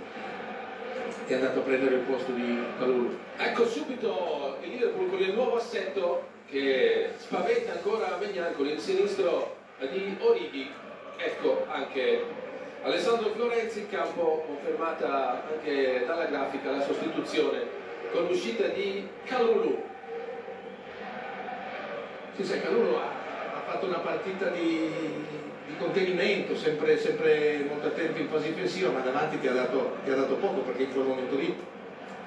è 1.27 1.35
andato 1.35 1.61
a 1.61 1.63
prendere 1.63 1.95
il 1.95 2.01
posto 2.01 2.33
di 2.33 2.59
Calulu. 2.79 3.17
Ecco 3.37 3.65
subito 3.67 4.59
il 4.63 4.71
Liverpool 4.71 5.09
con 5.09 5.21
il 5.21 5.33
nuovo 5.33 5.57
assetto 5.57 6.27
che 6.49 7.11
spaventa 7.17 7.73
ancora 7.73 8.19
Megnan 8.21 8.55
con 8.55 8.67
il 8.67 8.79
sinistro 8.81 9.57
di 9.79 10.17
Origi. 10.19 10.69
Ecco 11.17 11.65
anche 11.69 12.25
Alessandro 12.83 13.31
Florenzi 13.31 13.79
in 13.79 13.89
campo, 13.89 14.45
confermata 14.45 15.45
anche 15.49 16.03
dalla 16.05 16.25
grafica 16.25 16.73
la 16.73 16.83
sostituzione 16.83 17.65
con 18.11 18.27
l'uscita 18.27 18.67
di 18.67 19.09
Calulu. 19.25 19.81
Sì, 22.35 22.45
sai, 22.45 22.61
Calulu 22.61 22.95
ha, 22.97 23.11
ha 23.55 23.61
fatto 23.65 23.87
una 23.87 23.99
partita 23.99 24.49
di, 24.49 24.91
di 25.73 25.79
contenimento, 25.79 26.55
sempre, 26.57 26.99
sempre 26.99 27.65
molto 27.67 27.87
attento 27.87 28.21
in 28.21 28.29
fase 28.29 28.49
difensiva, 28.49 28.91
ma 28.91 29.01
davanti 29.01 29.41
ti 29.41 29.47
ha, 29.47 29.53
dato, 29.53 29.97
ti 30.05 30.11
ha 30.11 30.17
dato 30.17 30.35
poco 30.35 30.61
perché 30.61 30.83
in 30.83 30.93
quel 30.93 31.07
momento 31.07 31.37
lì 31.37 31.55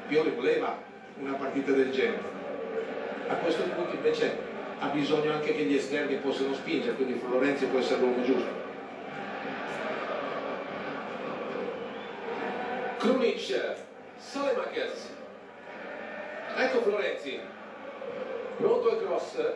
Pioli 0.08 0.32
voleva 0.32 0.82
una 1.20 1.34
partita 1.34 1.72
del 1.72 1.92
genere. 1.92 2.34
A 3.28 3.36
questo 3.36 3.64
punto 3.64 3.96
invece 3.96 4.38
ha 4.80 4.88
bisogno 4.88 5.32
anche 5.32 5.54
che 5.54 5.64
gli 5.64 5.76
esterni 5.76 6.16
possano 6.16 6.54
spingere, 6.54 6.96
quindi 6.96 7.14
Florenzi 7.14 7.66
può 7.66 7.80
essere 7.80 8.02
l'uomo 8.02 8.24
giusto. 8.24 8.64
Krunic, 12.98 13.76
Salemakers. 14.18 15.10
Ecco 16.58 16.82
Florenzi. 16.82 17.40
Pronto 18.58 18.90
al 18.90 19.04
cross. 19.04 19.54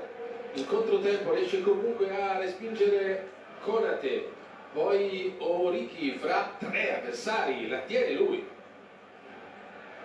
In 0.54 0.66
controtempo 0.66 1.34
riesce 1.34 1.62
comunque 1.62 2.10
a 2.10 2.40
respingere 2.40 3.38
Conate. 3.62 4.38
Poi 4.72 5.36
Oriki 5.40 6.12
fra 6.20 6.52
tre 6.58 6.98
avversari, 6.98 7.68
la 7.68 7.80
tiene 7.80 8.14
lui. 8.14 8.48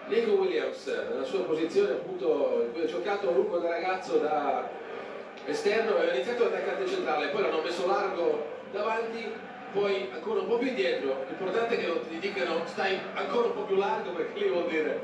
Nico 0.07 0.33
Williams, 0.33 0.87
nella 0.87 1.25
sua 1.25 1.41
posizione 1.45 1.93
appunto 1.93 2.63
in 2.67 2.73
cui 2.73 2.83
ha 2.83 2.87
giocato 2.87 3.29
a 3.29 3.33
lungo 3.33 3.59
da 3.59 3.71
ragazzo 3.71 4.19
da 4.19 4.69
esterno, 5.47 5.97
aveva 5.97 6.15
iniziato 6.15 6.47
attaccante 6.47 6.87
centrale, 6.87 7.29
poi 7.29 7.43
l'hanno 7.43 7.63
messo 7.63 7.87
largo 7.87 8.47
davanti, 8.73 9.33
poi 9.73 10.09
ancora 10.13 10.41
un 10.41 10.47
po' 10.47 10.59
più 10.59 10.69
indietro. 10.69 11.25
L'importante 11.29 11.75
è 11.77 11.81
che 11.81 11.87
non 11.87 12.01
ti 12.09 12.19
dicano 12.19 12.63
stai 12.67 12.99
ancora 13.15 13.47
un 13.47 13.55
po' 13.55 13.63
più 13.63 13.77
largo 13.77 14.11
perché 14.13 14.39
lì 14.39 14.49
vuol 14.49 14.69
dire 14.69 15.01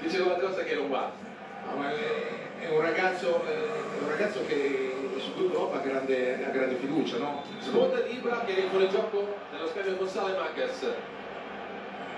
che 0.00 0.08
c'è 0.08 0.22
qualcosa 0.22 0.62
che 0.62 0.74
non 0.74 0.88
va. 0.88 1.27
No, 1.66 1.76
ma 1.76 1.90
è, 1.90 2.64
è 2.66 2.68
un 2.70 2.80
ragazzo, 2.80 3.42
eh, 3.46 3.98
è 3.98 4.02
un 4.02 4.08
ragazzo 4.08 4.44
che, 4.46 4.92
su 5.18 5.34
cui 5.34 5.48
l'Europa 5.48 5.78
ha 5.78 5.80
grande, 5.80 6.44
ha 6.44 6.50
grande 6.50 6.76
fiducia, 6.76 7.18
no? 7.18 7.42
Sponda 7.58 8.00
di 8.00 8.14
Ibra 8.14 8.42
che 8.46 8.56
è 8.56 8.60
in 8.62 8.70
fuorigioco 8.70 9.34
nello 9.52 9.66
scambio 9.68 9.96
con 9.96 10.08
Salemakers. 10.08 10.86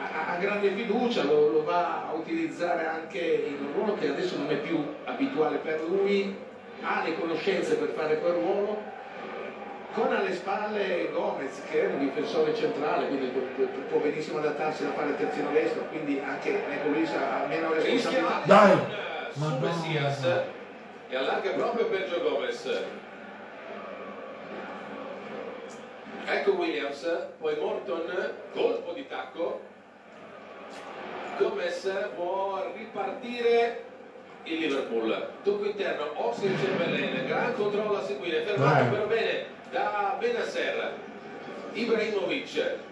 ha, 0.03 0.33
ha 0.35 0.37
grande 0.39 0.71
fiducia, 0.71 1.25
lo, 1.25 1.51
lo 1.51 1.65
va 1.65 2.09
a 2.09 2.13
utilizzare 2.15 2.87
anche 2.87 3.19
in 3.19 3.65
un 3.67 3.73
ruolo 3.75 3.95
che 3.99 4.09
adesso 4.09 4.37
non 4.37 4.51
è 4.51 4.57
più 4.57 4.83
abituale 5.05 5.57
per 5.59 5.83
lui, 5.89 6.37
ha 6.83 7.03
le 7.05 7.19
conoscenze 7.19 7.75
per 7.77 7.89
fare 7.91 8.19
quel 8.19 8.33
ruolo, 8.33 8.83
con 9.93 10.13
alle 10.15 10.33
spalle 10.35 11.11
Gomez 11.13 11.63
che 11.69 11.83
è 11.83 11.87
un 11.93 11.99
difensore 11.99 12.55
centrale, 12.55 13.09
quindi 13.09 13.27
può, 13.27 13.41
può- 13.57 13.83
può 13.89 13.99
benissimo 13.99 14.39
adattarsi 14.39 14.85
da 14.85 14.93
fare 14.93 15.11
il 15.11 15.17
terzino 15.17 15.51
destro, 15.51 15.83
quindi 15.91 16.21
anche 16.25 16.63
lui 16.87 17.05
ha 17.07 17.47
meno 17.49 17.73
responsabilità. 17.73 18.41
Dai! 18.45 19.09
Su. 19.33 19.59
Messias 19.59 20.25
e 21.09 21.17
allarga 21.17 21.51
proprio 21.51 21.87
per 21.87 22.09
Gio 22.09 22.23
Gomez. 22.23 22.83
Ecco 26.27 26.53
Williams, 26.53 27.27
poi 27.39 27.57
Morton, 27.57 28.33
colpo 28.53 28.93
di 28.93 29.07
tacco. 29.09 29.61
Gomez 31.39 31.91
può 32.15 32.71
ripartire 32.77 33.85
il 34.45 34.59
Liverpool. 34.59 35.29
Tocco 35.43 35.65
interno, 35.65 36.13
Oxley 36.15 36.55
Chamberlain, 36.57 37.27
gran 37.27 37.55
controllo 37.55 37.99
a 37.99 38.05
seguire, 38.05 38.43
fermato 38.43 38.91
però 38.91 39.07
bene 39.07 39.47
da 39.71 40.17
Benasser. 40.19 40.93
Ibrahimovic. 41.73 42.89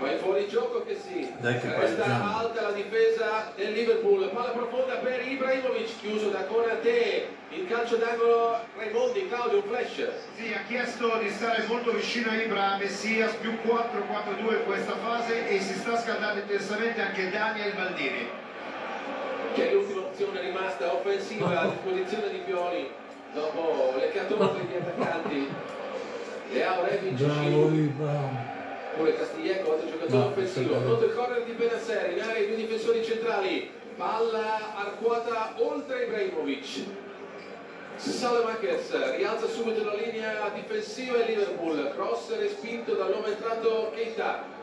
Vai 0.00 0.16
fuori 0.16 0.48
gioco 0.48 0.82
che 0.82 0.96
sì. 0.96 1.30
Dai 1.38 1.60
che 1.60 1.66
Resta 1.68 2.02
pareggiamo. 2.02 2.38
alta 2.38 2.62
la 2.62 2.72
difesa 2.72 3.52
del 3.54 3.72
Liverpool. 3.72 4.30
Palla 4.30 4.48
profonda 4.50 4.94
per 4.94 5.26
Ibrahimovic, 5.26 6.00
chiuso 6.00 6.30
da 6.30 6.44
Konate. 6.44 7.28
Il 7.50 7.66
calcio 7.68 7.96
d'angolo 7.96 8.60
Raimondi, 8.78 9.28
Claudio, 9.28 9.58
un 9.58 9.64
flash. 9.64 10.08
Sì, 10.36 10.54
ha 10.54 10.62
chiesto 10.66 11.18
di 11.18 11.28
stare 11.28 11.64
molto 11.66 11.90
vicino 11.92 12.30
a 12.30 12.34
Ibra 12.34 12.76
Messias 12.78 13.34
più 13.34 13.52
4-4-2 13.62 14.52
in 14.54 14.64
questa 14.64 14.96
fase 14.96 15.48
e 15.48 15.60
si 15.60 15.74
sta 15.74 15.98
scaldando 15.98 16.40
intensamente 16.40 17.00
anche 17.02 17.30
Daniel 17.30 17.74
Maldini. 17.76 18.28
Che 19.52 19.68
è 19.68 19.72
l'ultima 19.74 20.00
opzione 20.02 20.40
rimasta 20.40 20.94
offensiva 20.94 21.60
a 21.60 21.66
disposizione 21.66 22.30
di 22.30 22.38
Pioli. 22.46 22.90
Dopo 23.34 23.94
le 23.98 24.10
catorte 24.12 24.66
di 24.66 24.76
attaccanti. 24.76 25.48
Leao 26.52 26.84
Rebic, 26.84 27.12
Bravo, 27.14 27.70
Giroud. 27.70 28.58
Bravo. 29.00 29.04
Pure 29.04 29.16
Castiglieco, 29.16 29.72
altro 29.72 29.90
giocatore 29.90 30.18
No, 30.18 30.26
offensivo. 30.26 30.76
Pronto 30.76 31.04
il 31.04 31.14
corner 31.14 31.42
di 31.44 31.52
Benasseri, 31.52 32.12
in 32.14 32.20
area 32.20 32.42
i 32.42 32.46
due 32.46 32.56
difensori 32.56 33.04
centrali. 33.04 33.70
Palla 33.96 34.76
arcuata 34.76 35.54
oltre 35.58 36.04
Ibrahimovic. 36.04 36.84
Salemakers 37.96 39.16
rialza 39.16 39.46
subito 39.46 39.84
la 39.84 39.94
linea 39.94 40.50
difensiva 40.54 41.18
e 41.18 41.26
Liverpool. 41.26 41.92
Cross 41.94 42.38
respinto 42.38 42.94
dall'uomo 42.94 43.26
entrato 43.26 43.90
Keita. 43.94 44.58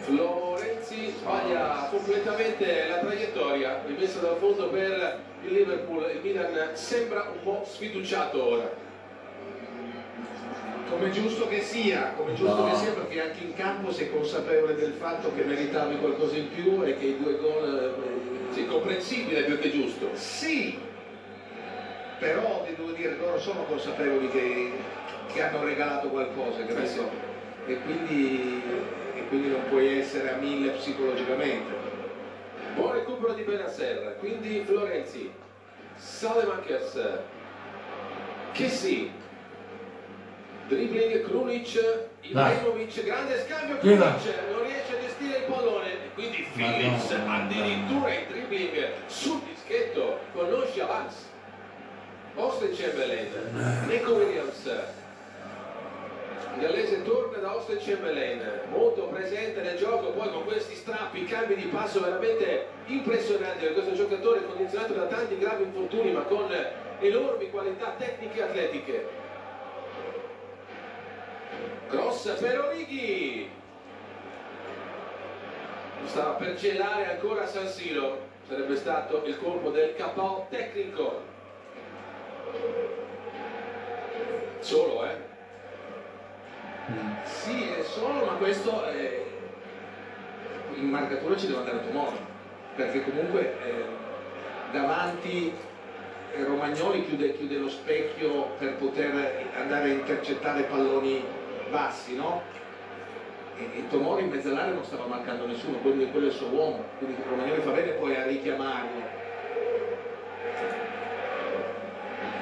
Florenzi 0.00 1.14
sbaglia 1.16 1.88
completamente 1.90 2.88
la 2.88 2.98
traiettoria, 2.98 3.82
rimessa 3.86 4.18
dal 4.18 4.36
fondo 4.36 4.68
per 4.68 5.18
il 5.44 5.52
Liverpool. 5.52 6.10
Il 6.10 6.20
Milan 6.22 6.70
sembra 6.74 7.32
un 7.32 7.42
po' 7.42 7.64
sfiduciato 7.66 8.44
ora. 8.44 8.83
Come 10.88 11.10
giusto 11.10 11.48
che 11.48 11.60
sia, 11.62 12.12
come 12.16 12.34
giusto 12.34 12.56
No. 12.56 12.70
che 12.70 12.76
sia 12.76 12.92
perché 12.92 13.20
anche 13.20 13.42
in 13.44 13.54
campo 13.54 13.90
sei 13.90 14.10
consapevole 14.10 14.74
del 14.74 14.92
fatto 14.92 15.32
che 15.34 15.42
meritavi 15.42 15.96
qualcosa 15.96 16.36
in 16.36 16.50
più 16.50 16.82
e 16.84 16.96
che 16.98 17.06
i 17.06 17.16
due 17.18 17.36
gol... 17.38 17.94
eh, 18.50 18.52
Sì, 18.52 18.66
comprensibile 18.66 19.42
più 19.44 19.58
che 19.58 19.70
giusto. 19.72 20.10
Sì, 20.14 20.78
però 22.18 22.64
devo 22.68 22.90
dire 22.92 23.16
loro 23.16 23.38
sono 23.40 23.64
consapevoli 23.64 24.28
che, 24.30 24.70
che 25.32 25.42
hanno 25.42 25.64
regalato 25.64 26.08
qualcosa, 26.08 26.60
Eh 26.60 26.66
capito? 26.66 27.10
E 27.66 27.78
quindi, 27.80 28.62
e 29.16 29.26
quindi 29.28 29.48
non 29.48 29.62
puoi 29.68 29.98
essere 29.98 30.34
a 30.34 30.36
mille 30.36 30.70
psicologicamente. 30.70 31.72
Buon 32.76 32.92
recupero 32.92 33.32
di 33.32 33.42
Benasser, 33.42 34.16
quindi 34.20 34.62
Florenzi, 34.64 35.32
Salemakers, 35.96 37.00
che 38.52 38.68
sì, 38.68 39.10
dribbling 40.68 41.24
Krunic, 41.24 42.08
Ibrahimovic, 42.22 43.04
grande 43.04 43.44
scambio? 43.44 43.78
Krunic, 43.78 44.00
non 44.50 44.62
riesce 44.64 44.96
a 44.96 45.00
gestire 45.00 45.38
il 45.38 45.44
pallone, 45.44 45.90
quindi 46.14 46.46
Phillips 46.54 47.10
addirittura 47.10 48.12
in 48.12 48.26
dribbling 48.28 48.88
sul 49.06 49.40
dischetto 49.42 50.18
con 50.32 50.48
nonchalance. 50.48 51.32
Austin 52.36 52.74
Chamberlain, 52.74 53.28
Nico 53.86 54.14
Williams, 54.14 54.64
il 54.66 56.60
gallese 56.60 57.02
torna 57.04 57.38
da 57.38 57.50
Austin 57.50 57.78
Chamberlain, 57.78 58.42
molto 58.70 59.02
presente 59.04 59.60
nel 59.60 59.76
gioco, 59.76 60.10
poi 60.10 60.30
con 60.32 60.44
questi 60.44 60.74
strappi, 60.74 61.24
cambi 61.26 61.54
di 61.54 61.66
passo 61.66 62.00
veramente 62.00 62.66
impressionanti 62.86 63.64
per 63.64 63.74
questo 63.74 63.94
giocatore 63.94 64.44
condizionato 64.44 64.94
da 64.94 65.04
tanti 65.04 65.38
gravi 65.38 65.62
infortuni 65.62 66.10
ma 66.10 66.22
con 66.22 66.52
enormi 67.00 67.50
qualità 67.50 67.94
tecniche 67.96 68.38
e 68.38 68.42
atletiche. 68.42 69.22
Cross 71.88 72.38
per 72.40 72.60
Orighi. 72.60 73.50
Stava 76.04 76.32
per 76.32 76.54
gelare 76.54 77.10
ancora 77.10 77.46
San 77.46 77.66
Siro, 77.66 78.26
sarebbe 78.46 78.76
stato 78.76 79.24
il 79.24 79.38
colpo 79.38 79.70
del 79.70 79.94
KO 79.96 80.46
tecnico. 80.50 81.22
Solo, 84.60 85.04
eh? 85.06 85.32
Sì, 87.24 87.68
è 87.68 87.82
solo, 87.82 88.24
ma 88.26 88.32
questo 88.32 88.86
eh, 88.88 89.24
in 90.74 90.88
marcatura 90.88 91.36
ci 91.36 91.46
deve 91.46 91.60
andare 91.60 91.86
Tomori, 91.86 92.16
perché 92.76 93.02
comunque 93.02 93.54
eh, 93.64 93.84
davanti 94.72 95.52
eh, 96.34 96.44
Romagnoli 96.44 97.04
chiude, 97.06 97.36
chiude 97.36 97.56
lo 97.56 97.68
specchio 97.68 98.50
per 98.58 98.74
poter 98.76 99.48
andare 99.56 99.90
a 99.90 99.92
intercettare 99.92 100.64
palloni 100.64 101.24
bassi, 101.74 102.14
no? 102.14 102.40
E, 103.56 103.78
e 103.78 103.88
Tomori 103.88 104.22
in 104.22 104.30
mezzo 104.30 104.48
all'area 104.48 104.74
non 104.74 104.84
stava 104.84 105.06
marcando 105.06 105.46
nessuno, 105.46 105.78
quindi 105.78 106.08
quello 106.10 106.26
è 106.26 106.28
il 106.28 106.34
suo 106.34 106.46
uomo, 106.48 106.84
quindi 106.98 107.20
Romagnoli 107.28 107.62
fa 107.62 107.72
bene 107.72 107.90
poi 107.92 108.14
a 108.14 108.26
richiamarlo. 108.26 109.22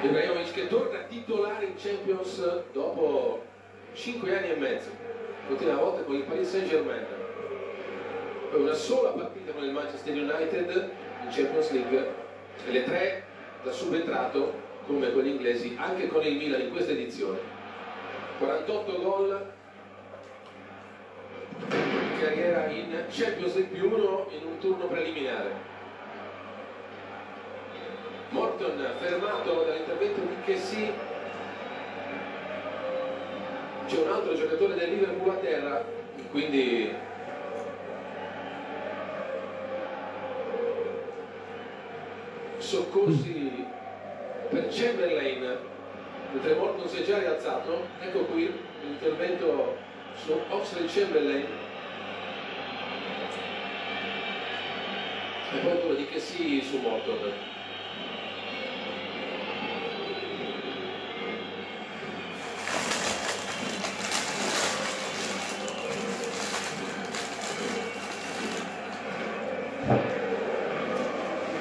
Ibrahimovic 0.03 0.53
che 0.53 0.67
torna 0.67 0.99
titolare 1.07 1.65
in 1.65 1.75
Champions 1.75 2.63
dopo 2.73 3.43
5 3.93 4.37
anni 4.37 4.51
e 4.51 4.55
mezzo, 4.55 4.89
l'ultima 5.47 5.75
volta 5.77 6.03
con 6.03 6.15
il 6.15 6.23
Paris 6.23 6.49
Saint 6.49 6.67
Germain. 6.67 7.05
Poi 8.51 8.61
una 8.61 8.73
sola 8.73 9.09
partita 9.09 9.51
con 9.51 9.63
il 9.63 9.71
Manchester 9.71 10.13
United 10.13 10.91
in 11.23 11.29
Champions 11.29 11.71
League 11.71 12.13
e 12.67 12.71
le 12.71 12.83
tre 12.83 13.23
da 13.63 13.71
subentrato 13.71 14.61
come 14.85 15.11
con 15.11 15.23
gli 15.23 15.29
inglesi 15.29 15.75
anche 15.79 16.07
con 16.07 16.23
il 16.23 16.35
Milan 16.35 16.61
in 16.61 16.71
questa 16.71 16.91
edizione. 16.91 17.52
48 18.39 19.01
gol. 19.01 19.51
In 21.69 22.19
carriera 22.19 22.67
in 22.67 23.05
Champions 23.09 23.55
League 23.55 23.77
più 23.77 23.87
uno 23.87 24.27
in 24.29 24.47
un 24.47 24.57
turno 24.59 24.85
preliminare. 24.87 25.71
Morton 28.29 28.83
fermato 28.99 29.63
dall'intervento 29.63 30.21
di 30.21 30.35
Chessy 30.43 30.91
c'è 33.85 33.99
un 33.99 34.11
altro 34.11 34.33
giocatore 34.33 34.73
del 34.73 34.89
Liverpool 34.89 35.29
a 35.29 35.35
terra 35.35 35.85
quindi 36.31 36.91
soccorsi 42.57 43.65
per 44.49 44.67
Chamberlain 44.71 45.57
mentre 46.33 46.55
Morton 46.55 46.89
si 46.89 46.97
è 46.97 47.05
già 47.05 47.19
rialzato. 47.19 47.87
Ecco 48.01 48.25
qui 48.25 48.51
l'intervento 48.81 49.77
su 50.15 50.37
Oxley 50.49 50.87
Chamberlain. 50.87 51.45
E 55.53 55.57
poi 55.59 55.79
quello 55.79 55.93
di 55.93 56.07
Chessy 56.07 56.61
su 56.61 56.77
Morton 56.77 57.31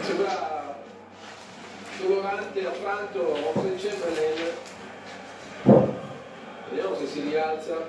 sembra 0.01 0.77
dolorante, 2.01 2.67
affranto 2.67 3.53
Oxley 3.55 3.77
Chamberlain 3.77 4.53
vediamo 6.73 6.97
se 6.97 7.07
si 7.07 7.21
rialza 7.21 7.89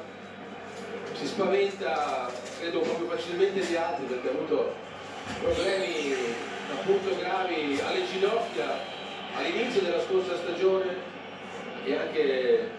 si 1.13 1.26
spaventa 1.26 2.30
credo 2.60 2.80
proprio 2.82 3.08
facilmente 3.08 3.62
gli 3.62 3.76
altri 3.76 4.06
perché 4.06 4.28
ha 4.28 4.32
avuto 4.32 4.74
problemi 5.41 6.15
appunto 6.72 7.15
gravi 7.17 7.80
alle 7.84 8.06
ginocchia 8.12 8.91
all'inizio 9.36 9.82
della 9.82 10.02
scorsa 10.02 10.36
stagione 10.36 11.12
e 11.86 11.96
anche 11.96 12.69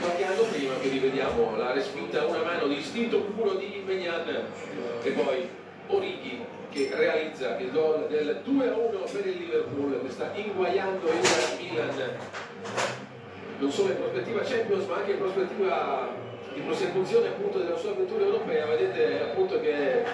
qualche 0.00 0.24
anno 0.24 0.42
prima 0.42 0.74
che 0.78 0.88
rivediamo 0.88 1.56
la 1.56 1.72
respinta 1.72 2.22
a 2.22 2.26
una 2.26 2.42
mano 2.42 2.66
di 2.66 2.78
istinto 2.78 3.20
puro 3.20 3.54
di 3.54 3.76
Impegnan 3.76 4.44
e 5.02 5.10
poi 5.10 5.48
Orighi 5.88 6.44
che 6.70 6.90
realizza 6.92 7.56
il 7.58 7.70
gol 7.70 8.06
del 8.08 8.42
2-1 8.44 9.10
per 9.10 9.26
il 9.26 9.38
Liverpool 9.38 10.00
che 10.02 10.10
sta 10.10 10.30
inguaiando 10.34 11.08
il 11.08 11.18
Milan 11.58 12.16
non 13.58 13.72
solo 13.72 13.90
in 13.90 13.96
prospettiva 13.96 14.42
Champions 14.42 14.86
ma 14.86 14.96
anche 14.96 15.12
in 15.12 15.18
prospettiva 15.18 16.08
di 16.54 16.60
prosecuzione 16.60 17.28
appunto 17.28 17.58
della 17.58 17.76
sua 17.76 17.90
avventura 17.90 18.24
europea 18.24 18.66
vedete 18.66 19.20
appunto 19.22 19.60
che 19.60 20.04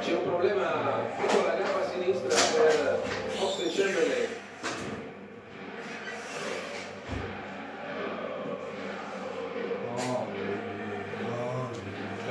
c'è 0.00 0.12
un 0.14 0.24
problema 0.24 1.00
proprio 1.16 1.40
alla 1.42 1.54
gamba 1.60 1.88
sinistra 1.90 2.28
per 2.28 3.00
Oxley 3.40 3.70
Chamberlain 3.70 4.36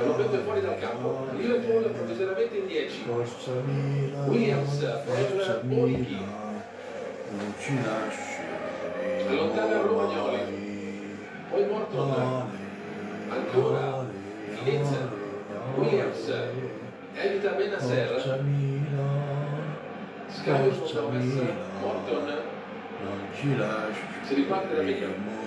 Roberto 0.00 0.36
è 0.36 0.42
fuori 0.42 0.60
dal 0.60 0.78
campo 0.78 1.26
Liverpool 2.08 2.18
provvisoriamente 2.18 2.56
in 2.56 2.66
10 2.66 3.02
Forza 3.04 3.50
Milan, 3.64 4.28
Williams 4.28 4.78
per. 4.78 5.60
Milan, 5.64 6.62
non 7.30 7.54
ci 7.60 7.74
lasceremo 7.82 9.28
Allontana 9.28 9.80
Romagnoli. 9.80 11.18
poi 11.50 11.66
Morton 11.66 12.46
Ancora. 13.28 14.06
ale, 14.58 15.10
Williams 15.76 16.32
evita 17.14 17.50
Benasser, 17.50 18.20
scambio 20.28 20.70
Gomez, 20.92 21.24
Milan. 21.24 21.56
Morton, 21.80 22.24
non 23.04 23.28
ci 23.34 23.56
lasci 23.56 24.02
si 24.22 24.34
riparte 24.34 24.74
da 24.74 24.82
Milan. 24.82 25.37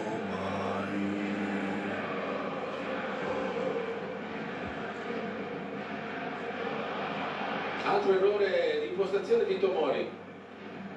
Altro 8.02 8.16
errore 8.16 8.80
di 8.82 8.88
impostazione 8.88 9.46
di 9.46 9.60
Tomori. 9.60 10.10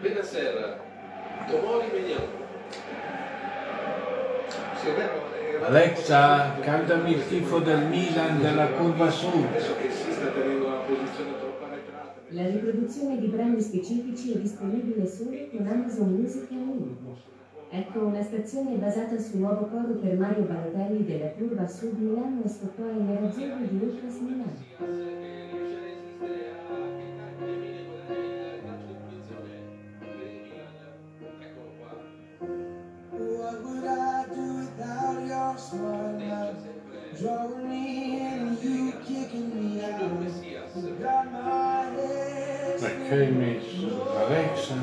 Benasser, 0.00 0.80
Tomori, 1.50 1.84
Mignon. 1.92 2.22
Sì, 4.80 4.88
Alexa, 5.60 6.54
cantami 6.60 7.12
il 7.12 7.28
tifo 7.28 7.58
del 7.58 7.88
Milan 7.88 8.40
della 8.40 8.68
curva 8.68 9.10
sud. 9.10 9.44
Adesso 9.50 9.76
che 9.76 9.90
si 9.90 10.12
sta 10.12 10.28
tenendo 10.28 10.64
una 10.66 10.76
posizione 10.76 11.38
troppo 11.38 11.64
arretrata. 11.66 12.14
La 12.28 12.46
riproduzione 12.46 13.18
di 13.18 13.26
brani 13.26 13.60
specifici 13.60 14.32
è 14.32 14.38
disponibile 14.38 15.06
solo 15.06 15.36
con 15.50 15.66
Amazon 15.66 16.08
Music 16.08 16.50
e. 16.50 17.76
Ecco 17.80 17.98
una 17.98 18.22
stazione 18.22 18.76
basata 18.76 19.18
sul 19.18 19.40
nuovo 19.40 19.66
coro 19.66 19.92
per 20.00 20.16
Mario 20.16 20.44
Balotelli 20.44 21.04
della 21.04 21.32
curva 21.32 21.66
Sud 21.66 21.98
Milano 21.98 22.42
e 22.42 22.48
sotto 22.48 22.82
ai 22.82 23.02
nerazzurri 23.02 23.68
di 23.68 23.84
Ultras 23.84 24.20
Milano. 24.20 25.53
Hai 43.20 43.31
messo? 43.31 44.16
Alexa, 44.16 44.74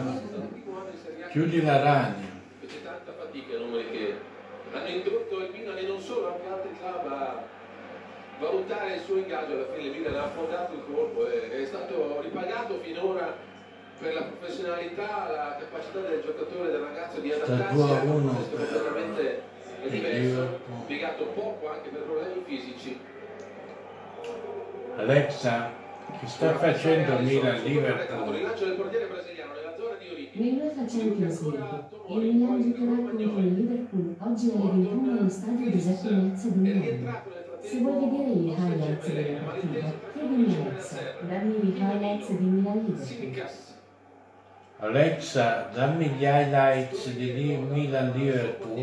chiudi 1.30 1.62
la 1.64 1.82
radio. 1.82 2.30
Fece 2.60 2.84
tanta 2.84 3.12
fatica 3.18 3.56
i 3.56 3.60
numeri 3.60 3.90
che 3.90 4.16
hanno 4.72 4.88
indotto 4.88 5.38
il 5.40 5.50
Milan 5.52 5.78
e 5.78 5.88
non 5.88 6.00
solo 6.00 6.34
anche 6.34 6.48
altri 6.48 6.70
club 6.80 7.12
a 7.12 7.44
valutare 8.40 8.96
il 8.96 9.02
suo 9.02 9.18
ingaggio. 9.18 9.54
Alla 9.54 9.66
fine 9.74 9.90
il 9.90 9.98
Milan 9.98 10.16
ha 10.16 10.24
affondato 10.24 10.74
il 10.74 10.84
colpo 10.92 11.28
e 11.28 11.62
è 11.62 11.66
stato 11.66 12.22
ripagato 12.22 12.80
finora 12.80 13.36
per 14.00 14.14
la 14.14 14.22
professionalità, 14.22 15.30
la 15.30 15.58
capacità 15.60 16.00
del 16.00 16.22
giocatore, 16.22 16.72
del 16.72 16.82
ragazzo 16.82 17.20
di 17.20 17.32
adattarsi 17.32 17.76
2 17.76 17.84
a 17.84 18.02
un 18.02 18.10
1 18.10 18.34
contesto 18.34 18.56
completamente 18.58 19.42
diverso, 19.88 20.60
spiegato 20.84 21.26
poco 21.26 21.70
anche 21.70 21.90
per 21.90 22.02
problemi 22.02 22.44
fisici. 22.46 23.00
Alexa, 24.96 25.81
che 26.22 26.28
sta 26.28 26.54
facendo 26.56 27.18
Milan 27.18 27.64
Liverpool? 27.64 28.36
Nell'UEFA 30.34 30.86
Champions 30.86 31.42
League, 31.42 31.88
il 32.10 32.36
Milan 32.36 32.62
giocherà 32.62 32.96
contro 32.96 33.40
il 33.40 33.54
Liverpool 33.56 34.16
oggi 34.20 34.52
alle 34.52 34.84
21 34.84 35.18
allo 35.18 35.30
stadio 35.30 35.72
Giuseppe 35.72 36.10
Meazza 36.12 36.48
di 36.50 36.60
Milano. 36.60 37.22
Se 37.62 37.78
vuoi 37.80 38.06
vedere 38.06 38.30
gli 38.36 38.50
highlights 38.50 39.12
della 39.12 39.40
partita, 39.40 39.94
chiedimi 40.14 40.58
Alexa, 40.58 41.00
dammi 41.28 41.56
i 41.56 41.78
highlights 41.78 42.30
di 42.30 42.46
Milan 42.46 42.86
Liverpool. 42.86 43.50
Alexa, 44.78 45.70
dammi 45.74 46.08
gli 46.08 46.24
highlights 46.24 47.10
di 47.10 47.32
Milan 47.32 48.12
Liverpool. 48.12 48.78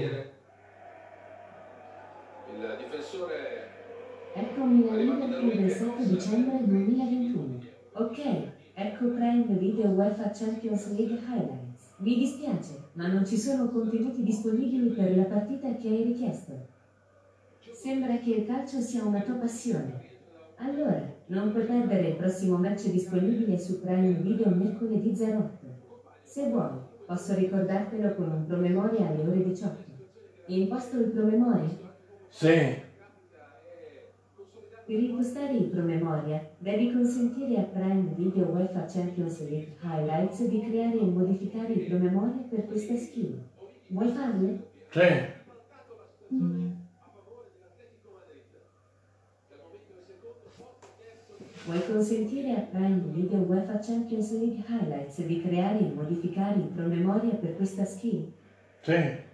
Il 2.53 2.77
difensore 2.79 3.58
Ecco 4.41 4.65
Milan 4.67 4.99
Liverpool 4.99 5.57
del 5.57 5.69
7 5.69 6.07
dicembre 6.07 6.65
2021. 6.65 7.59
Ok, 7.95 8.19
ecco 8.73 9.07
Prime 9.09 9.47
Video 9.59 9.89
UEFA 9.89 10.31
Champions 10.31 10.97
League 10.97 11.19
Highlights. 11.27 11.95
Vi 11.97 12.19
dispiace, 12.19 12.85
ma 12.93 13.09
non 13.09 13.27
ci 13.27 13.37
sono 13.37 13.69
contenuti 13.69 14.23
disponibili 14.23 14.91
per 14.91 15.17
la 15.17 15.25
partita 15.25 15.75
che 15.75 15.89
hai 15.89 16.05
richiesto. 16.05 16.53
Sembra 17.73 18.17
che 18.19 18.31
il 18.31 18.47
calcio 18.47 18.79
sia 18.79 19.03
una 19.03 19.23
tua 19.23 19.35
passione. 19.35 20.05
Allora, 20.59 21.03
non 21.27 21.51
puoi 21.51 21.65
perdere 21.65 22.11
il 22.11 22.17
prossimo 22.17 22.59
match 22.59 22.91
disponibile 22.91 23.59
su 23.59 23.81
Prime 23.81 24.13
Video 24.21 24.51
mercoledì 24.51 25.21
08. 25.21 25.49
Se 26.23 26.49
vuoi, 26.49 26.79
posso 27.07 27.35
ricordartelo 27.35 28.15
con 28.15 28.31
un 28.31 28.47
promemoria 28.47 29.09
alle 29.09 29.27
ore 29.27 29.43
18. 29.43 29.77
Imposto 30.47 31.01
il 31.01 31.11
promemoria? 31.11 31.77
Sì, 32.29 32.87
Per 34.89 34.99
impostare 34.99 35.53
il 35.53 35.65
promemoria, 35.65 36.49
devi 36.57 36.91
consentire 36.91 37.59
a 37.59 37.65
Prime 37.65 38.15
Video 38.17 38.47
UEFA 38.47 38.87
Champions 38.87 39.39
League 39.41 39.77
Highlights 39.83 40.43
di 40.47 40.63
creare 40.63 40.99
e 40.99 41.05
modificare 41.05 41.75
il 41.75 41.85
promemoria 41.85 42.47
per 42.49 42.65
questa 42.65 42.97
skill. 42.97 43.39
Vuoi 43.89 44.09
farle? 44.09 44.65
sì. 44.89 45.37
Vuoi 51.67 51.87
consentire 51.87 52.55
a 52.55 52.61
Prime 52.61 53.03
Video 53.13 53.41
UEFA 53.41 53.79
Champions 53.81 54.33
League 54.33 54.65
Highlights 54.67 55.21
di 55.21 55.43
creare 55.43 55.81
e 55.81 55.93
modificare 55.93 56.61
il 56.61 56.69
promemoria 56.69 57.35
per 57.35 57.57
questa 57.57 57.85
skill? 57.85 58.33
Sì, 58.81 59.27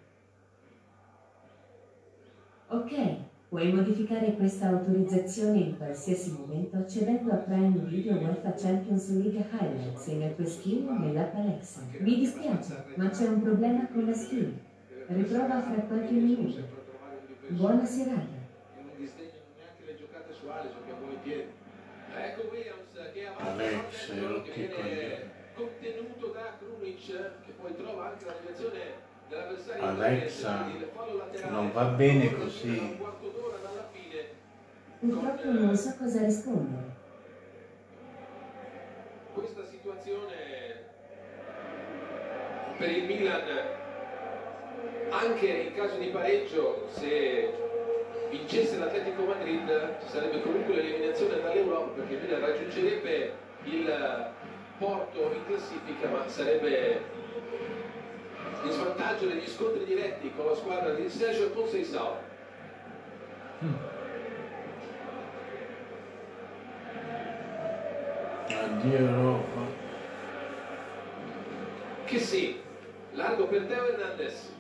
Ok, 2.67 3.24
puoi 3.55 3.73
modificare 3.73 4.35
questa 4.35 4.67
autorizzazione 4.67 5.59
in 5.59 5.77
qualsiasi 5.77 6.33
momento 6.33 6.77
accedendo 6.77 7.31
a 7.31 7.37
Prime 7.37 7.79
Video 7.87 8.17
UEFA 8.17 8.53
Champions 8.55 9.11
League 9.11 9.47
Highlights 9.49 10.09
e 10.09 10.15
nel 10.15 10.35
tuo 10.35 10.45
skill 10.45 10.91
nell'app 10.99 11.37
Alexa. 11.37 11.83
Mi 11.99 12.19
dispiace, 12.19 12.85
ma 12.97 13.11
c'è 13.11 13.29
un 13.29 13.43
problema 13.43 13.87
con 13.87 14.07
la 14.07 14.13
skill. 14.13 14.59
Riprova 15.07 15.63
fra 15.63 15.83
qualche 15.83 16.15
minuto. 16.15 16.67
Buona 17.47 17.85
serata. 17.85 18.43
Non 18.75 18.91
disdegnano 18.97 19.47
neanche 19.57 19.85
le 19.87 19.97
giocate 19.99 20.33
su 20.33 20.47
che 20.85 20.91
ha 20.91 20.95
buoni 20.97 21.19
piedi. 21.23 21.51
Ecco 22.27 22.49
Williams 22.51 22.91
che 22.93 24.51
che 24.51 24.51
viene 24.51 24.75
coglione. 24.75 25.31
contenuto 25.55 26.27
da 26.33 26.59
Krunic 26.59 27.07
che 27.47 27.53
poi 27.53 27.77
trova 27.77 28.11
anche 28.11 28.25
la 28.25 28.35
direzione 28.41 29.13
Alexa, 29.81 30.63
quindi 30.63 30.83
il 30.85 30.89
fallo 30.95 31.17
laterale. 31.17 31.53
non 31.53 31.73
va 31.73 31.85
bene 31.85 32.35
così. 32.37 32.67
dura 32.69 32.83
Un 32.87 32.99
quarto 32.99 33.29
d'ora 33.29 33.57
dalla 33.63 33.89
fine 33.93 34.25
Purtroppo 35.01 35.51
non 35.51 35.77
so 35.77 35.95
cosa 35.99 36.25
rispondere. 36.25 36.93
questa 39.35 39.65
situazione 39.65 40.35
per 42.79 42.91
il 42.91 43.05
Milan 43.05 43.43
anche 45.11 45.47
in 45.47 45.75
caso 45.75 45.97
di 45.97 46.07
pareggio 46.07 46.87
se 46.93 47.53
vincesse 48.31 48.79
l'Atletico 48.79 49.23
Madrid 49.25 49.97
ci 50.03 50.09
sarebbe 50.09 50.41
comunque 50.43 50.75
l'eliminazione 50.75 51.41
dall'Europa 51.41 51.91
perché 52.01 52.15
il 52.15 52.21
Milan 52.23 52.41
raggiungerebbe 52.41 53.33
il 53.65 54.33
Porto 54.79 55.33
in 55.33 55.47
classifica 55.47 56.09
ma 56.09 56.29
sarebbe 56.29 57.01
in 58.65 58.71
svantaggio 58.71 59.27
negli 59.29 59.47
scontri 59.49 59.85
diretti 59.85 60.33
con 60.35 60.47
la 60.47 60.55
squadra 60.55 60.95
di 60.95 61.09
Sergio 61.09 61.51
Conceição 61.51 62.33
addio 68.47 68.99
Europa. 68.99 69.61
che 72.05 72.19
sì 72.19 72.61
largo 73.13 73.47
per 73.47 73.65
Teo 73.67 73.87
Hernandez. 73.87 74.53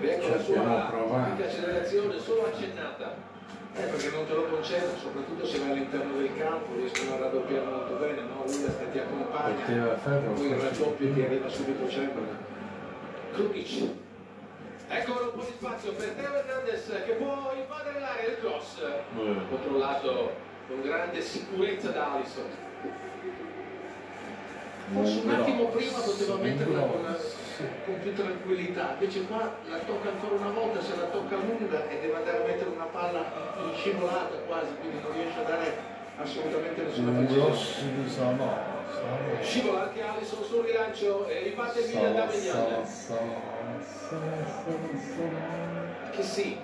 Ecco 0.00 0.28
la 0.28 0.40
sua 0.40 0.88
accelerazione 0.88 2.18
solo 2.18 2.46
accennata 2.46 3.29
Eh, 3.72 3.82
perché 3.82 4.10
non 4.10 4.26
te 4.26 4.34
lo 4.34 4.44
concedono, 4.46 4.98
soprattutto 4.98 5.46
se 5.46 5.58
vai 5.60 5.70
all'interno 5.70 6.16
del 6.16 6.36
campo, 6.36 6.74
riescono 6.74 7.14
a 7.14 7.18
raddoppiare 7.18 7.66
molto 7.66 7.94
bene, 7.94 8.20
no? 8.22 8.44
Che 8.44 8.90
ti 8.90 8.98
accompagna, 8.98 9.96
farlo 9.96 10.32
poi 10.32 10.50
il 10.50 10.56
raddoppio 10.56 11.12
ti 11.12 11.22
arriva 11.22 11.48
subito 11.48 11.86
Chamberlain. 11.86 12.36
Krunic 13.32 13.88
ecco 14.88 15.12
un 15.12 15.30
po' 15.38 15.44
di 15.44 15.52
spazio 15.56 15.92
per 15.92 16.08
Teo 16.08 16.34
Hernandez 16.34 16.86
che 17.06 17.12
può 17.12 17.52
invadere 17.54 18.00
l'area 18.00 18.26
del 18.26 18.38
cross. 18.40 18.82
Controllato 19.48 20.32
con 20.66 20.82
grande 20.82 21.20
sicurezza 21.20 21.90
da 21.90 22.14
Alisson 22.14 22.46
Forse 24.92 25.20
un 25.22 25.30
attimo 25.30 25.66
prima 25.66 25.98
poteva 26.00 26.34
metterla 26.36 26.80
con, 26.80 27.16
con 27.84 28.00
più 28.00 28.12
tranquillità, 28.12 28.96
invece 28.98 29.24
qua 29.26 29.54
la 29.68 29.78
tocca 29.78 30.08
ancora 30.08 30.34
una 30.34 30.50
volta, 30.50 30.82
se 30.82 30.96
la 30.96 31.04
tocca 31.04 31.36
lunga 31.36 31.88
e 31.88 32.00
deve 32.00 32.16
andare 32.16 32.42
a 32.42 32.46
mettere 32.46 32.70
una 32.70 32.86
palla 32.86 33.24
in 33.62 33.72
scivolata 33.76 34.36
quasi, 34.46 34.74
quindi 34.80 34.98
non 35.00 35.12
riesce 35.12 35.38
a 35.38 35.42
dare 35.42 35.76
assolutamente 36.16 36.82
nessuna 36.82 37.10
Un 37.10 37.26
precisione. 37.26 37.54
anche 39.78 40.02
Alisson 40.02 40.44
sul 40.44 40.64
rilancio 40.64 41.26
e 41.28 41.42
riparte 41.44 41.80
il 41.80 41.86
Milan 41.94 42.14
da 42.14 42.28
Salò. 42.30 42.82
che 46.10 46.22
sì 46.22 46.58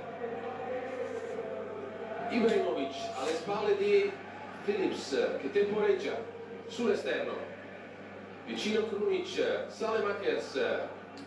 Ibrahimovic 2.28 2.94
alle 3.20 3.34
spalle 3.34 3.76
di 3.76 4.10
Phillips 4.64 5.28
che 5.40 5.52
temporeggia 5.52 6.18
sull'esterno. 6.66 7.54
Vicino 8.46 8.86
Krunic, 8.86 9.64
Salemakers, 9.66 10.60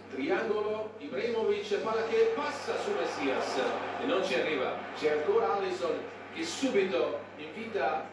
triangolo, 0.09 0.93
Ibrahimovic, 0.99 1.79
palla 1.79 2.05
che 2.07 2.31
passa 2.33 2.79
su 2.79 2.91
Messias 2.91 3.59
e 4.01 4.05
non 4.05 4.23
ci 4.23 4.35
arriva. 4.35 4.77
C'è 4.95 5.17
ancora 5.17 5.57
Allison 5.57 5.91
che 6.33 6.43
subito 6.43 7.19
invita 7.35 8.07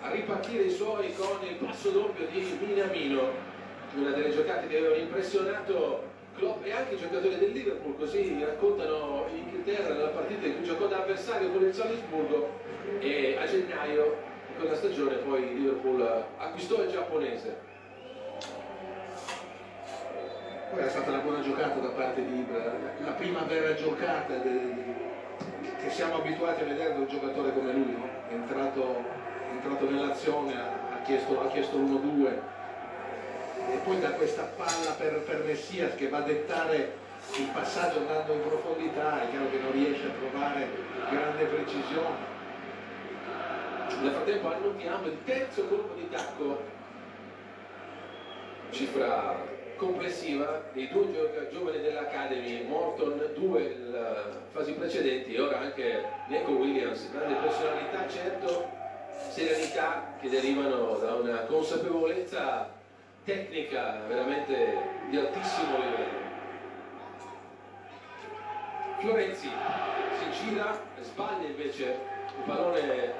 a 0.00 0.10
ripartire 0.12 0.62
i 0.62 0.70
suoi 0.70 1.12
con 1.14 1.44
il 1.44 1.56
passo 1.56 1.90
doppio 1.90 2.24
di 2.28 2.56
Minamino. 2.64 3.50
Una 3.96 4.10
delle 4.10 4.30
giocate 4.30 4.68
che 4.68 4.78
avevano 4.78 5.00
impressionato 5.00 6.10
Klopp 6.36 6.64
e 6.64 6.72
anche 6.72 6.94
i 6.94 6.98
giocatori 6.98 7.36
del 7.38 7.50
Liverpool, 7.50 7.96
così 7.96 8.38
raccontano 8.40 9.26
in 9.32 9.38
Inghilterra 9.38 9.92
nella 9.92 10.08
partita 10.08 10.46
in 10.46 10.56
cui 10.56 10.64
giocò 10.64 10.86
da 10.86 11.02
avversario 11.02 11.50
con 11.50 11.64
il 11.64 11.74
Salisburgo 11.74 12.60
e 13.00 13.36
a 13.38 13.44
gennaio 13.44 14.16
di 14.46 14.54
quella 14.56 14.76
stagione 14.76 15.16
poi 15.16 15.52
Liverpool 15.52 16.00
acquistò 16.38 16.80
il 16.80 16.90
giapponese. 16.90 17.71
Poi 20.72 20.82
è 20.82 20.88
stata 20.88 21.10
una 21.10 21.20
buona 21.20 21.42
giocata 21.42 21.78
da 21.80 21.88
parte 21.88 22.24
di 22.24 22.38
Ibra, 22.38 22.72
la 23.04 23.10
prima 23.10 23.42
vera 23.42 23.74
giocata 23.74 24.36
de- 24.36 24.72
che 25.78 25.90
siamo 25.90 26.14
abituati 26.14 26.62
a 26.62 26.64
vedere 26.64 26.94
da 26.94 27.00
un 27.00 27.08
giocatore 27.08 27.52
come 27.52 27.72
lui, 27.72 27.92
no? 27.92 28.08
è, 28.26 28.32
entrato, 28.32 29.04
è 29.50 29.52
entrato 29.52 29.90
nell'azione, 29.90 30.54
ha, 30.58 31.02
chiesto, 31.04 31.42
ha 31.42 31.48
chiesto 31.48 31.76
l'1-2 31.76 32.26
e 33.70 33.76
poi 33.84 34.00
da 34.00 34.12
questa 34.12 34.44
palla 34.44 34.92
per, 34.96 35.20
per 35.20 35.44
Messias 35.44 35.94
che 35.94 36.08
va 36.08 36.18
a 36.18 36.22
dettare 36.22 36.94
il 37.36 37.48
passaggio 37.52 37.98
andando 37.98 38.32
in 38.32 38.40
profondità, 38.40 39.24
è 39.24 39.28
chiaro 39.28 39.50
che 39.50 39.58
non 39.58 39.72
riesce 39.72 40.06
a 40.06 40.26
trovare 40.26 40.68
grande 41.10 41.44
precisione. 41.44 42.30
Nel 44.00 44.10
frattempo 44.10 44.54
annotiamo 44.54 45.04
il 45.04 45.18
terzo 45.26 45.66
colpo 45.66 45.92
di 45.92 46.08
tacco, 46.08 46.62
cifra 48.70 49.60
complessiva 49.82 50.62
dei 50.72 50.88
due 50.88 51.48
giovani 51.50 51.80
dell'Academy, 51.80 52.64
Morton, 52.66 53.30
due 53.34 53.76
fasi 54.50 54.74
precedenti 54.74 55.34
e 55.34 55.40
ora 55.40 55.58
anche 55.58 56.04
Nico 56.28 56.52
Williams, 56.52 57.10
grande 57.10 57.34
personalità, 57.34 58.08
certo, 58.08 58.70
serenità 59.28 60.14
che 60.20 60.28
derivano 60.28 60.96
da 60.98 61.14
una 61.14 61.38
consapevolezza 61.40 62.70
tecnica 63.24 64.02
veramente 64.06 64.76
di 65.10 65.16
altissimo 65.16 65.76
livello. 65.78 66.20
Florenzi 69.00 69.48
si 69.48 70.44
gira, 70.44 70.80
sbaglia 71.00 71.48
invece 71.48 71.98
il 72.36 72.44
pallone 72.46 73.14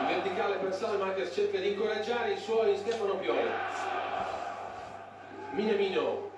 in 0.00 0.06
verticale 0.08 0.56
per 0.56 0.74
Salmakers, 0.74 1.32
cerca 1.32 1.58
di 1.58 1.68
incoraggiare 1.68 2.32
i 2.32 2.38
suoi 2.38 2.76
Stefano 2.76 3.14
Pioli. 3.18 4.05
Minamino, 5.56 6.30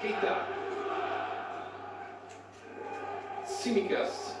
Keita, 0.00 0.44
Simikas, 3.44 4.34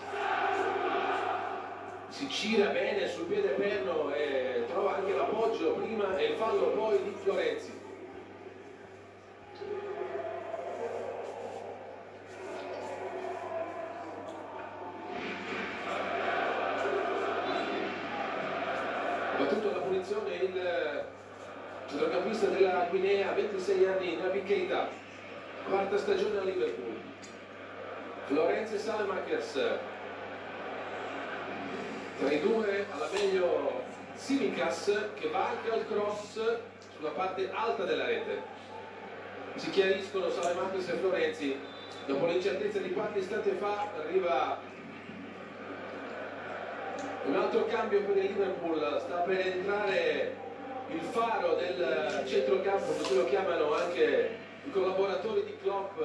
si 2.08 2.26
gira 2.26 2.70
bene 2.70 3.06
sul 3.06 3.26
piede 3.26 3.50
perno 3.50 4.12
e 4.12 4.64
trova 4.66 4.96
anche 4.96 5.14
l'appoggio 5.14 5.74
prima 5.74 6.16
e 6.16 6.24
il 6.24 6.34
fallo 6.34 6.70
poi 6.70 7.00
di 7.04 7.14
Florenzi. 7.22 7.84
Battuto 19.38 19.70
alla 19.70 19.78
punizione 19.78 20.34
il 20.34 21.04
centrocampista 21.88 22.46
della 22.48 22.86
Guinea, 22.90 23.32
26 23.32 23.86
anni, 23.86 24.16
Nabi 24.16 24.42
Keita, 24.42 24.88
quarta 25.68 25.96
stagione 25.96 26.38
a 26.38 26.42
Liverpool. 26.42 26.94
Florenzi 28.26 28.74
e 28.74 28.75
Salemakers, 28.86 29.52
tra 32.20 32.30
i 32.30 32.40
due 32.40 32.86
alla 32.88 33.08
meglio 33.12 33.82
Simikas 34.14 35.08
che 35.14 35.28
va 35.28 35.48
anche 35.48 35.72
al 35.72 35.88
cross 35.88 36.40
sulla 36.94 37.10
parte 37.10 37.50
alta 37.52 37.82
della 37.82 38.06
rete. 38.06 38.40
Si 39.56 39.70
chiariscono 39.70 40.30
Salemakers 40.30 40.88
e 40.88 40.92
Florenzi. 40.92 41.58
Dopo 42.06 42.26
l'incertezza 42.26 42.78
di 42.78 42.92
qualche 42.92 43.18
istante 43.18 43.50
fa 43.54 43.88
arriva 43.96 44.60
un 47.24 47.34
altro 47.34 47.66
cambio 47.66 48.02
per 48.02 48.16
il 48.18 48.26
Liverpool. 48.26 49.00
Sta 49.04 49.16
per 49.16 49.46
entrare 49.48 50.36
il 50.90 51.00
faro 51.00 51.56
del 51.56 52.22
centrocampo, 52.24 52.92
così 52.92 53.16
lo 53.16 53.24
chiamano 53.24 53.74
anche 53.74 54.36
i 54.62 54.70
collaboratori 54.70 55.42
di 55.42 55.58
Klopp 55.60 55.98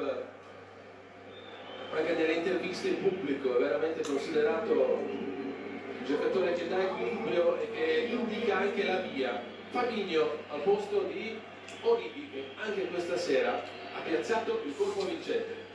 anche 1.97 2.13
nelle 2.13 2.33
interviste 2.33 2.89
in 2.89 3.01
pubblico, 3.01 3.57
è 3.57 3.59
veramente 3.59 4.01
considerato 4.01 4.71
un 4.71 6.05
giocatore 6.05 6.53
che 6.53 6.67
dà 6.67 6.81
equilibrio 6.81 7.59
e 7.59 7.71
che 7.71 8.07
indica 8.11 8.57
anche 8.57 8.85
la 8.85 8.97
via. 8.97 9.41
Fabinho 9.71 10.29
al 10.49 10.61
posto 10.61 11.03
di 11.03 11.39
Origi 11.81 12.29
che 12.31 12.45
anche 12.63 12.87
questa 12.87 13.17
sera 13.17 13.63
ha 13.93 13.99
piazzato 14.05 14.61
il 14.65 14.75
colpo 14.75 15.05
vincente. 15.05 15.69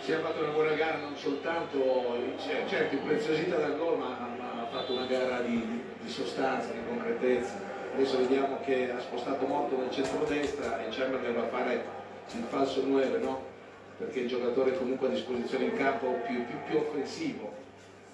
Si 0.00 0.12
è 0.12 0.18
fatto 0.20 0.42
una 0.42 0.52
buona 0.52 0.72
gara 0.72 0.98
non 0.98 1.16
soltanto, 1.16 2.16
cioè, 2.38 2.64
certo 2.66 2.94
impreziosita 2.94 3.56
dal 3.56 3.76
gol, 3.76 3.98
ma, 3.98 4.34
ma 4.38 4.62
ha 4.62 4.66
fatto 4.70 4.92
una 4.92 5.06
gara 5.06 5.40
di, 5.40 5.82
di 6.00 6.08
sostanza, 6.08 6.70
di 6.72 6.78
concretezza. 6.86 7.76
Adesso 7.94 8.18
vediamo 8.18 8.60
che 8.64 8.90
ha 8.90 9.00
spostato 9.00 9.46
molto 9.46 9.76
nel 9.76 9.90
centro-destra 9.90 10.84
e 10.84 10.88
Chamberlain 10.90 11.34
va 11.34 11.42
a 11.42 11.48
fare 11.48 11.84
il 12.32 12.44
falso 12.48 12.86
9, 12.86 13.18
no? 13.18 13.56
Perché 13.98 14.20
il 14.20 14.28
giocatore 14.28 14.78
comunque 14.78 15.08
a 15.08 15.10
disposizione 15.10 15.64
in 15.64 15.76
campo 15.76 16.20
più, 16.24 16.46
più, 16.46 16.56
più 16.68 16.78
offensivo, 16.78 17.52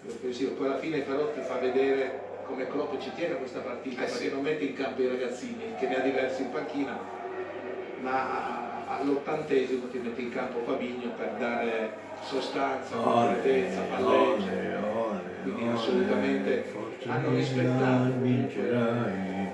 più 0.00 0.10
offensivo. 0.10 0.52
Poi 0.52 0.66
alla 0.66 0.78
fine 0.78 1.00
però 1.00 1.30
ti 1.30 1.40
fa 1.42 1.58
vedere 1.58 2.20
come 2.46 2.66
Klopp 2.66 2.98
ci 2.98 3.10
tiene 3.14 3.34
a 3.34 3.36
questa 3.36 3.60
partita, 3.60 4.02
Eh 4.02 4.06
perché 4.06 4.28
sì. 4.28 4.30
non 4.30 4.42
mette 4.42 4.64
in 4.64 4.74
campo 4.74 5.02
i 5.02 5.08
ragazzini, 5.08 5.74
che 5.78 5.86
ne 5.86 5.96
ha 5.96 6.00
diversi 6.00 6.42
in 6.42 6.50
panchina, 6.50 6.98
ma 8.00 8.86
all'ottantesimo 8.98 9.88
ti 9.88 9.98
mette 9.98 10.20
in 10.22 10.30
campo 10.30 10.60
Fabigno 10.64 11.10
per 11.16 11.34
dare 11.38 11.92
sostanza, 12.22 12.96
concretezza, 12.96 13.80
palleggio. 13.82 14.62
Quindi 15.42 15.68
assolutamente 15.70 16.64
hanno 17.06 17.28
rispettato 17.34 18.12
vincerai. 18.20 19.48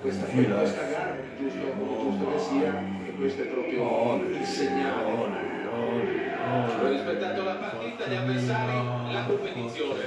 questa, 0.00 0.24
questa 0.24 0.82
gara, 0.82 1.16
giusto, 1.38 1.58
giusto 2.00 2.32
che 2.32 2.38
sia, 2.38 2.82
e 3.06 3.12
questo 3.12 3.42
è 3.42 3.46
proprio 3.46 4.20
il 4.24 4.44
segnale. 4.44 5.55
Hanno 5.76 6.88
rispettato 6.88 7.42
la 7.42 7.54
partita, 7.54 8.06
gli 8.06 8.14
avversari, 8.14 9.12
la 9.12 9.24
competizione. 9.26 10.02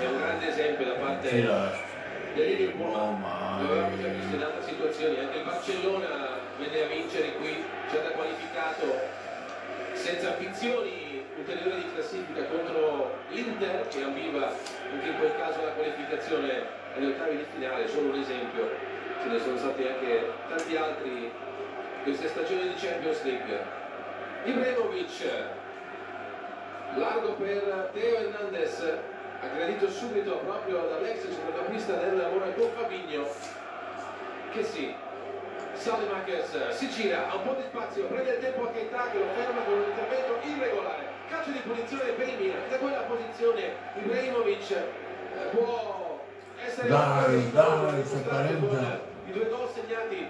È 0.00 0.06
un 0.06 0.18
grande 0.18 0.48
esempio 0.48 0.84
da 0.86 0.92
parte 0.94 1.30
del 1.30 2.46
Liverpool, 2.46 2.90
ma 3.20 3.58
lo 3.60 3.70
avevamo 3.70 4.00
già 4.00 4.08
visto 4.08 4.34
in 4.34 4.42
altre 4.42 4.62
situazioni. 4.62 5.18
Anche 5.18 5.38
il 5.38 5.44
Barcellona 5.44 6.38
venne 6.58 6.82
a 6.82 6.86
vincere 6.86 7.34
qui, 7.34 7.62
già 7.90 7.98
da 8.00 8.10
qualificato, 8.10 8.98
senza 9.92 10.34
ambizioni 10.34 11.24
ulteriori 11.36 11.82
di 11.82 11.92
classifica 11.94 12.44
contro 12.44 13.14
l'Inter, 13.28 13.88
che 13.88 14.02
ambiva 14.02 14.46
anche 14.48 15.08
in 15.08 15.18
quel 15.18 15.36
caso 15.36 15.62
la 15.62 15.70
qualificazione 15.70 16.80
agli 16.96 17.06
ottavi 17.06 17.36
di 17.36 17.44
finale, 17.54 17.86
solo 17.86 18.08
un 18.08 18.18
esempio. 18.18 18.70
Ce 19.22 19.28
ne 19.28 19.38
sono 19.38 19.56
stati 19.56 19.86
anche 19.86 20.32
tanti 20.48 20.76
altri 20.76 21.30
queste 22.02 22.26
stagioni 22.28 22.62
di 22.68 22.74
Champions 22.74 23.22
League. 23.22 23.81
Ibrahimovic, 24.44 25.24
largo 26.96 27.32
per 27.34 27.90
Teo 27.92 28.16
Hernandez, 28.16 28.98
aggredito 29.40 29.88
subito 29.88 30.38
proprio 30.38 30.80
dall'ex 30.88 31.22
centrocampista 31.22 31.94
del 31.94 32.28
Monaco 32.32 32.70
Fabigno, 32.74 33.24
che 34.52 34.64
sì, 34.64 34.92
Salemakers 35.74 36.70
si 36.70 36.88
gira, 36.90 37.30
ha 37.30 37.36
un 37.36 37.42
po' 37.44 37.54
di 37.54 37.62
spazio, 37.62 38.06
prende 38.06 38.32
il 38.32 38.40
tempo 38.40 38.64
a 38.64 38.70
Keita 38.72 39.10
che 39.12 39.18
lo 39.18 39.26
ferma 39.32 39.62
con 39.62 39.74
un 39.74 39.84
intervento 39.88 40.38
irregolare, 40.42 41.04
calcio 41.28 41.50
di 41.50 41.58
punizione 41.58 42.10
per 42.10 42.28
il 42.28 42.38
Milan, 42.38 42.68
da 42.68 42.76
quella 42.78 43.00
posizione 43.02 43.74
Ibrahimovic 43.94 44.70
eh, 44.70 44.84
può 45.52 46.20
essere 46.58 46.88
Dai, 46.88 47.50
dai, 47.52 48.58
con 48.58 49.00
i 49.24 49.30
due 49.30 49.48
gol 49.48 49.68
segnati 49.72 50.28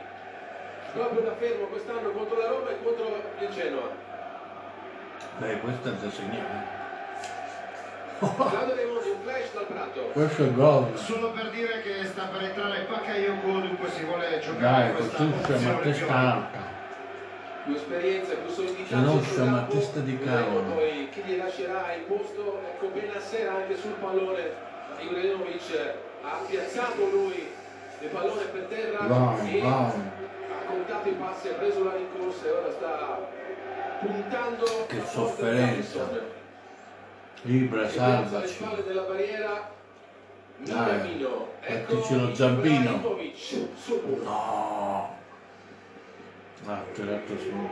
proprio 0.92 1.22
da 1.22 1.34
fermo 1.36 1.66
quest'anno 1.66 2.10
contro 2.10 2.36
la 2.36 2.48
Roma 2.48 2.70
e 2.70 2.82
contro 2.82 3.22
il 3.38 3.48
Genoa. 3.48 4.01
Beh, 5.38 5.58
questo 5.60 5.88
è 5.88 5.90
un 5.92 5.98
flash 9.22 9.52
dal 9.54 9.66
Prato. 9.66 10.00
Questo 10.12 10.44
è 10.44 10.52
gol. 10.52 10.96
Solo 10.96 11.30
per 11.32 11.50
dire 11.50 11.82
che 11.82 12.04
sta 12.06 12.24
per 12.26 12.42
entrare 12.44 12.86
Bakayoko, 12.88 13.46
dunque 13.46 13.90
si 13.90 14.04
vuole 14.04 14.38
giocare 14.40 14.86
Dai, 14.86 14.94
questa 14.94 15.16
a 15.16 15.24
opzione 15.24 15.80
testa 15.82 16.04
più 16.04 16.14
alta. 16.14 16.58
più 17.64 17.74
esperienza, 17.74 18.34
più 18.34 18.50
solidità. 18.52 18.96
Se 18.96 19.02
no 19.02 19.10
sul 19.12 19.22
siamo 19.24 19.56
a 19.56 19.58
campo. 19.60 19.74
testa 19.74 20.00
di 20.00 20.18
cavolo. 20.18 20.60
Poi 20.74 21.08
chi 21.10 21.22
gli 21.22 21.36
lascerà 21.36 21.94
il 21.94 22.02
posto, 22.02 22.60
ecco 22.64 22.86
Benasser 22.88 23.48
anche 23.48 23.76
sul 23.76 23.92
pallone 23.92 24.70
Ibrahimovic 24.98 25.94
ha 26.22 26.38
piazzato 26.46 27.08
lui 27.10 27.50
il 28.00 28.08
pallone 28.08 28.44
per 28.44 28.62
terra 28.68 29.06
Vai, 29.06 29.58
e 29.58 29.62
vai. 29.62 29.70
ha 29.70 30.64
contato 30.68 31.08
i 31.08 31.12
passi, 31.12 31.48
ha 31.48 31.54
preso 31.54 31.82
la 31.84 31.94
rincorsa 31.94 32.46
e 32.46 32.50
ora 32.50 32.70
sta 32.70 33.18
Che 34.88 35.02
sofferenza. 35.06 35.98
Davidson. 35.98 36.20
Ibra, 37.44 37.86
piazza 37.86 38.38
alle 38.38 38.48
salvaci. 38.48 38.64
Dai, 40.58 41.26
fattici 41.60 42.20
lo 42.20 42.34
zampino. 42.34 43.00
No. 44.24 45.16
Ha 46.66 46.84
tirato 46.92 47.38
su. 47.38 47.68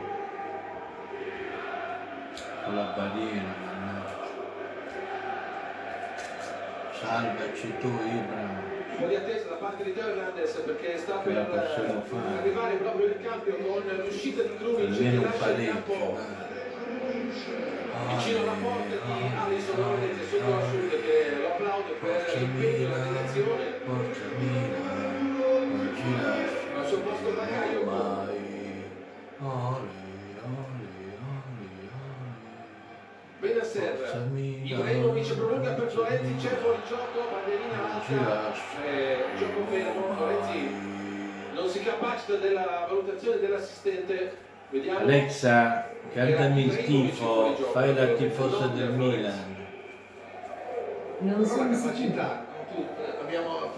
Con 2.63 2.75
la 2.75 2.93
barriera, 2.95 3.53
mannaggia. 3.65 4.27
Salvaci 6.91 7.77
tu, 7.79 7.87
Ibra. 7.87 8.70
Po' 9.01 9.07
di 9.07 9.15
attesa 9.15 9.49
da 9.49 9.55
parte 9.55 9.83
di 9.83 9.93
Teo 9.95 10.09
Hernandez 10.09 10.51
perché 10.59 10.95
sta 10.99 11.15
per 11.15 11.35
eh, 11.35 12.37
arrivare 12.37 12.75
proprio 12.75 13.07
il 13.07 13.17
cambio 13.23 13.57
con 13.57 13.81
l'uscita 14.05 14.43
di 14.43 14.55
Krunic 14.57 14.95
che 14.95 15.15
lascia 15.23 15.49
il 15.49 15.65
campo 15.65 16.13
dai. 16.13 16.23
vicino 18.15 18.41
alla 18.41 18.55
porta 18.61 18.95
di 19.03 19.31
Alisson 19.41 19.75
lo 19.79 19.97
vedete 19.97 20.23
sotto 20.29 20.49
la 20.51 20.61
sud 20.69 20.89
che 21.01 21.35
lo 21.35 21.47
applaude 21.47 21.93
per 21.99 22.37
l'impegno 22.37 22.85
e 22.85 22.89
la 22.89 22.97
lascia 23.09 23.41
al 26.77 26.85
suo 26.87 26.99
posto 26.99 27.27
ole. 29.39 29.89
Benasser 33.39 33.95
Forza 33.95 34.19
Prolunga 35.61 35.79
per 35.79 35.91
Florenzi 35.91 36.47
c'è 36.47 36.55
fuori 36.55 36.79
gioco 36.87 37.19
alta 37.21 38.23
lascia 38.25 38.83
eh, 38.83 39.17
gioco 39.37 39.65
fermo 39.69 40.15
Florenzi 40.15 40.89
non 41.53 41.69
si 41.69 41.83
capacita 41.83 42.35
della 42.37 42.87
valutazione 42.89 43.39
dell'assistente. 43.39 44.49
Vediamo. 44.69 44.99
Alexa, 44.99 45.89
cantami 46.13 46.65
il 46.65 46.83
tifo, 46.85 47.53
fai 47.73 47.93
la 47.93 48.07
tifosa 48.13 48.67
del 48.67 48.93
Milan. 48.93 49.55
Non 51.19 51.45
sono 51.45 51.69
capacità, 51.69 52.45
eh, 52.75 53.21
abbiamo 53.21 53.69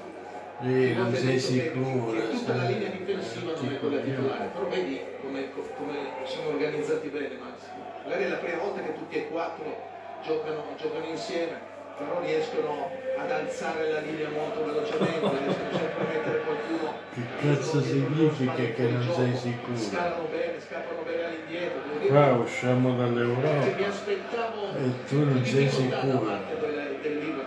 Sì, 0.62 0.94
non 0.94 1.14
sei 1.14 1.40
sicuro, 1.40 2.14
che 2.14 2.30
tutta 2.30 2.56
la 2.56 2.64
linea 2.64 2.90
difensiva 2.90 3.52
non 3.54 3.74
è 3.74 3.80
quella 3.80 4.02
titolare, 4.02 4.46
però 4.54 4.68
vedi 4.68 5.02
come, 5.20 5.50
come 5.52 5.94
sono 6.24 6.50
organizzati 6.50 7.10
bene 7.10 7.38
Massimo. 7.38 7.84
Magari 8.04 8.24
è 8.24 8.28
la 8.30 8.38
prima 8.38 8.62
volta 8.62 8.82
che 8.82 8.94
tutti 8.94 9.16
e 9.18 9.28
quattro 9.28 9.92
giocano, 10.24 10.64
giocano 10.78 11.06
insieme, 11.06 11.73
però 11.98 12.20
riescono 12.22 12.90
ad 13.18 13.32
alzare 13.32 13.92
la 13.92 14.00
linea 14.00 14.30
molto 14.30 14.66
velocemente, 14.66 15.20
riescono 15.44 15.70
sempre 15.72 16.02
a 16.02 16.08
mettere 16.08 16.40
qualcuno. 16.42 16.94
Che 17.14 17.22
cazzo 17.42 17.82
significa 17.82 18.54
che 18.54 18.84
non 18.90 19.14
sei 19.14 19.36
sicuro? 19.36 19.78
Scalano 19.78 20.28
bene, 20.32 20.54
scappano 20.60 21.02
bene 21.04 21.24
all'indietro. 21.26 21.82
Qua 22.08 22.32
usciamo 22.34 22.96
dall'Europa. 22.96 23.86
aspettavo 23.88 24.76
E 24.76 25.06
tu 25.08 25.24
non 25.24 25.46
sei 25.46 25.70
sicuro. 25.70 26.20
del, 26.62 26.98
del 27.02 27.46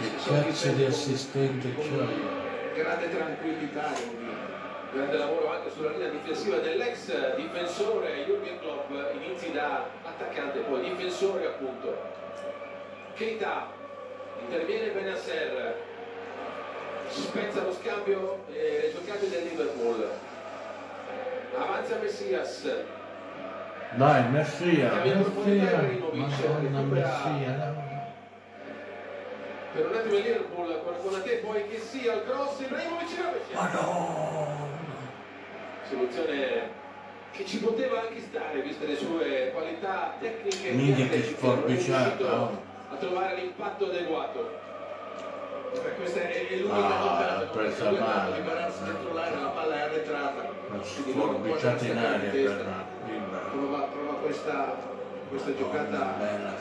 Che 0.00 0.30
cazzo 0.30 0.68
di 0.72 0.84
assistente 0.84 1.74
c'hai? 1.74 2.40
grande 2.74 3.10
tranquillità. 3.10 3.92
Grande 4.92 5.16
lavoro 5.16 5.50
anche 5.50 5.70
sulla 5.70 5.90
linea 5.90 6.08
difensiva 6.08 6.58
dell'ex 6.58 7.34
difensore 7.36 8.26
Jürgen 8.26 8.58
Klopp, 8.60 8.90
inizi 9.14 9.50
da 9.52 9.86
attaccante, 10.04 10.60
poi 10.60 10.82
difensore 10.82 11.46
appunto. 11.46 12.20
Keita, 13.14 13.68
interviene 14.40 14.90
Benasser, 14.90 15.76
spezza 17.08 17.62
lo 17.62 17.72
scambio 17.72 18.44
eh, 18.52 18.92
giocati 18.92 19.28
del 19.28 19.44
Liverpool. 19.44 20.08
Avanza 21.56 21.98
Messias, 22.00 22.66
Dai, 23.94 24.30
Messia, 24.30 24.90
Messia, 25.04 25.82
Madonna. 26.12 26.80
Messia, 26.80 27.74
per 29.72 29.86
un 29.86 29.94
attimo 29.94 30.14
il 30.16 30.22
Liverpool 30.22 30.82
con 31.02 31.14
a 31.14 31.20
te, 31.20 31.36
poi 31.36 31.66
che 31.68 31.78
sia 31.78 32.14
il 32.14 32.22
cross, 32.24 32.60
Ibrahimovic 32.60 33.16
rovescia. 33.22 33.54
Madonna. 33.54 34.80
Soluzione 35.88 36.80
che 37.32 37.44
ci 37.46 37.58
poteva 37.58 38.00
anche 38.00 38.20
stare, 38.20 38.62
viste 38.62 38.86
le 38.86 38.96
sue 38.96 39.50
qualità 39.52 40.14
tecniche 40.20 40.68
e 40.68 40.72
Minchia, 40.72 41.08
che 41.08 41.22
sforbiciata, 41.22 42.70
oh. 43.04 43.08
trovare 43.08 43.34
l'impatto 43.36 43.84
adeguato. 43.86 44.60
Beh, 45.72 45.94
questa 45.94 46.20
è, 46.20 46.48
è 46.48 46.56
l'unica 46.56 47.00
Ah, 47.00 47.34
dove 47.34 47.46
presa 47.52 47.90
male. 47.90 48.42
dentro 48.42 49.14
l'area, 49.14 49.40
la 49.40 49.48
palla 49.48 49.74
è 49.74 49.80
arretrata. 49.80 50.48
Sforbiciata 50.82 51.84
in 51.84 51.98
aria 51.98 52.30
per. 52.30 52.66
Prova, 53.52 53.78
prova 53.92 54.12
questa, 54.14 54.76
questa 55.28 55.54
giocata 55.56 56.14
Bella 56.18 56.54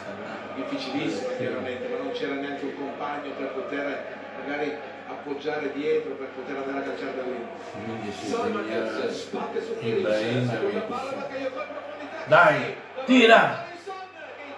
difficilissima 0.56 1.34
chiaramente, 1.38 1.88
ma 1.88 1.98
non 1.98 2.12
c'era 2.12 2.36
neanche 2.36 2.66
un 2.66 2.76
compagno 2.78 3.32
per 3.38 3.48
poter 3.54 4.20
magari 4.44 4.74
appoggiare 5.08 5.72
dietro, 5.74 6.14
per 6.16 6.28
poter 6.28 6.58
andare 6.58 6.80
a 6.80 6.82
calciare 6.82 7.16
da 7.16 7.22
lì. 7.24 8.12
Salmatez 8.12 8.92
veglia 8.92 9.12
spacca 9.12 9.62
su 9.62 9.78
Kiric, 9.78 10.00
Ibrahimovic. 10.00 10.50
seconda 10.50 10.80
palla, 10.82 11.12
Bakayoko 11.12 11.60
in 11.60 11.68
profondità. 11.68 12.24
Dai, 12.28 12.60
Davanti 12.60 13.06
tira! 13.06 13.38
a 13.38 13.66
Alisson, 13.66 13.96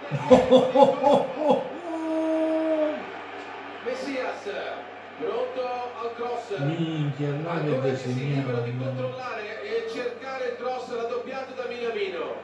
che 0.09 1.71
Minchia, 6.49 7.29
là 7.43 7.51
Ancora 7.51 7.93
che 7.93 8.07
libero 8.07 8.57
di 8.61 8.71
disegnava. 8.71 8.83
controllare 8.83 9.63
e 9.63 9.89
cercare 9.89 10.45
il 10.49 10.55
cross 10.57 10.93
raddoppiato 10.93 11.53
da 11.53 11.65
Minamino. 11.67 12.35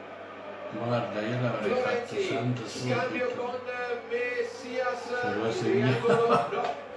Guarda, 0.72 1.20
io 1.20 1.40
l'avrei 1.40 1.82
fatto 1.82 2.20
santo 2.20 2.66
scambio 2.66 3.28
con 3.36 3.58
Messias, 4.08 5.58
triangolo, 5.58 6.28
no. 6.50 6.88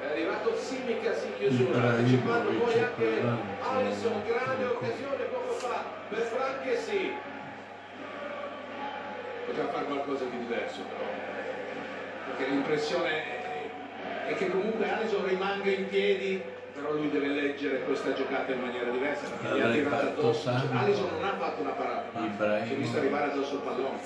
È 0.00 0.06
arrivato 0.10 0.56
Simicas 0.56 1.22
in 1.24 1.36
chiusura, 1.36 1.90
anticipando 1.90 2.50
poi 2.50 2.78
anche. 2.80 3.22
Alisson, 3.60 4.22
grande 4.26 4.64
occasione 4.64 5.24
poco 5.30 5.52
fa 5.52 5.84
per 6.08 6.18
Franchesi. 6.18 7.12
Poteva 9.46 9.68
fare 9.68 9.84
qualcosa 9.84 10.24
di 10.24 10.38
diverso 10.38 10.80
però. 10.80 11.10
Perché 12.26 12.50
l'impressione 12.50 13.41
è 14.32 14.36
che 14.36 14.50
comunque 14.50 14.90
Alisson 14.90 15.26
rimanga 15.26 15.70
in 15.70 15.88
piedi, 15.88 16.42
però 16.74 16.92
lui 16.92 17.10
deve 17.10 17.28
leggere 17.28 17.82
questa 17.82 18.12
giocata 18.14 18.52
in 18.52 18.60
maniera 18.60 18.90
diversa. 18.90 19.28
Perché 19.28 19.56
gli 19.56 19.60
ha 19.60 19.70
tirato 19.70 20.06
addosso. 20.06 20.40
santo. 20.40 20.76
Alisson 20.76 21.08
non 21.10 21.24
ha 21.24 21.36
fatto 21.36 21.60
una 21.60 21.72
parata, 21.72 22.18
ma 22.18 22.64
si 22.64 22.72
è 22.72 22.76
visto 22.76 22.98
arrivare 22.98 23.30
addosso 23.30 23.54
il 23.54 23.60
pallone. 23.60 24.00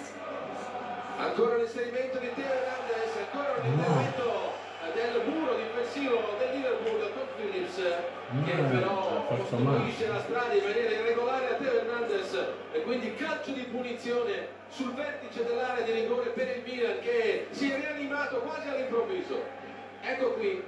Ancora 1.19 1.57
l'inserimento 1.57 2.19
di 2.19 2.31
Teo 2.35 2.45
Hernandez, 2.45 3.17
ancora 3.17 3.55
un 3.61 3.67
intervento 3.67 4.55
del 4.93 5.23
muro 5.27 5.55
difensivo 5.57 6.37
del 6.39 6.57
Liverpool 6.57 7.13
con 7.13 7.27
Phillips 7.37 7.77
che 7.77 8.55
No, 8.55 8.69
però 8.69 9.27
ha 9.29 9.37
fatto 9.37 9.57
costruisce 9.57 10.09
la 10.09 10.21
strada 10.21 10.53
in 10.53 10.65
maniera 10.65 10.91
irregolare 10.91 11.49
a 11.51 11.55
Teo 11.55 11.73
Hernandez 11.73 12.39
e 12.73 12.83
quindi 12.83 13.15
calcio 13.15 13.53
di 13.53 13.63
punizione 13.63 14.49
sul 14.69 14.93
vertice 14.95 15.45
dell'area 15.45 15.85
di 15.85 15.93
rigore 15.93 16.31
per 16.31 16.49
il 16.57 16.63
Milan 16.65 16.99
che 17.01 17.47
si 17.51 17.71
è 17.71 17.77
rianimato 17.77 18.39
quasi 18.39 18.69
all'improvviso. 18.69 19.65
Ecco 20.09 20.35
qui 20.35 20.63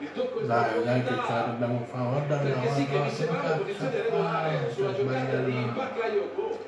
il 0.00 0.12
tocco 0.12 0.40
Dai, 0.40 0.82
dai 0.82 1.02
che 1.04 1.14
ce 1.14 1.32
la 1.32 1.42
dobbiamo 1.42 1.86
fare, 1.90 2.08
guarda 2.08 2.36
perché 2.38 2.68
sì 2.70 2.86
che 2.86 2.98
mi 2.98 3.10
sembrava 3.10 3.42
guarda, 3.42 3.62
posizione 3.62 4.02
regolare 4.02 4.70
sulla 4.72 4.94
giocata 4.94 5.36
di. 5.36 5.70
Bakayoko. 5.74 6.58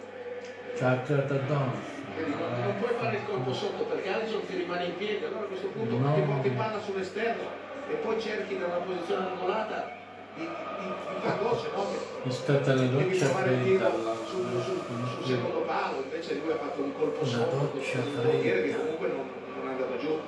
Ci 0.77 0.85
ha 0.85 0.95
tirato 0.97 1.35
addosso. 1.35 1.91
Non, 2.15 2.75
puoi 2.79 2.95
fare 3.01 3.17
il 3.17 3.25
colpo 3.25 3.53
sotto 3.53 3.85
perché 3.85 4.09
Alisson 4.13 4.47
ti 4.47 4.57
rimane 4.57 4.85
in 4.85 4.97
piedi, 4.97 5.25
allora 5.25 5.45
a 5.45 5.47
questo 5.47 5.67
punto 5.69 5.97
No. 5.97 6.15
ti 6.15 6.21
porti 6.21 6.51
palla 6.51 6.79
sull'esterno 6.79 7.43
e 7.91 7.95
poi 7.95 8.21
cerchi 8.21 8.59
da 8.59 8.67
una 8.67 8.85
posizione 8.85 9.27
angolata 9.27 9.91
di, 10.35 10.43
di, 10.43 10.47
di 10.47 11.21
far 11.21 11.39
se 11.59 11.69
no 11.75 11.87
È 12.23 12.31
stata 12.31 12.75
la 12.75 12.83
doccia 12.83 13.27
fredda. 13.27 13.91
sul, 14.27 14.47
sul, 14.63 14.81
sul 15.09 15.25
secondo 15.25 15.61
palo, 15.63 16.03
invece 16.03 16.35
lui 16.35 16.53
ha 16.53 16.57
fatto 16.57 16.83
un 16.83 16.93
colpo 16.95 17.21
Una 17.23 17.31
sotto 17.31 17.57
con 17.57 17.81
il 17.81 18.21
portiere 18.23 18.63
che 18.63 18.77
comunque 18.77 19.09
non, 19.09 19.29
non 19.57 19.69
è 19.69 19.73
andato 19.73 19.99
giù. 19.99 20.19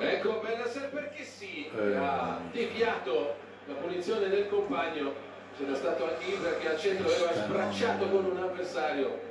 Ecco 0.00 0.40
Benasser 0.42 0.88
perché 0.90 1.24
sì, 1.24 1.68
Eh. 1.76 1.96
ha 1.96 2.38
deviato 2.52 3.34
la 3.66 3.74
punizione 3.74 4.28
del 4.28 4.48
compagno, 4.48 5.12
c'era 5.58 5.74
stato 5.74 6.04
anche 6.04 6.24
Ibra 6.24 6.54
che 6.56 6.68
al 6.68 6.78
centro 6.78 7.06
aveva 7.08 7.32
sbracciato 7.32 8.06
con 8.08 8.24
un 8.26 8.36
avversario. 8.38 9.26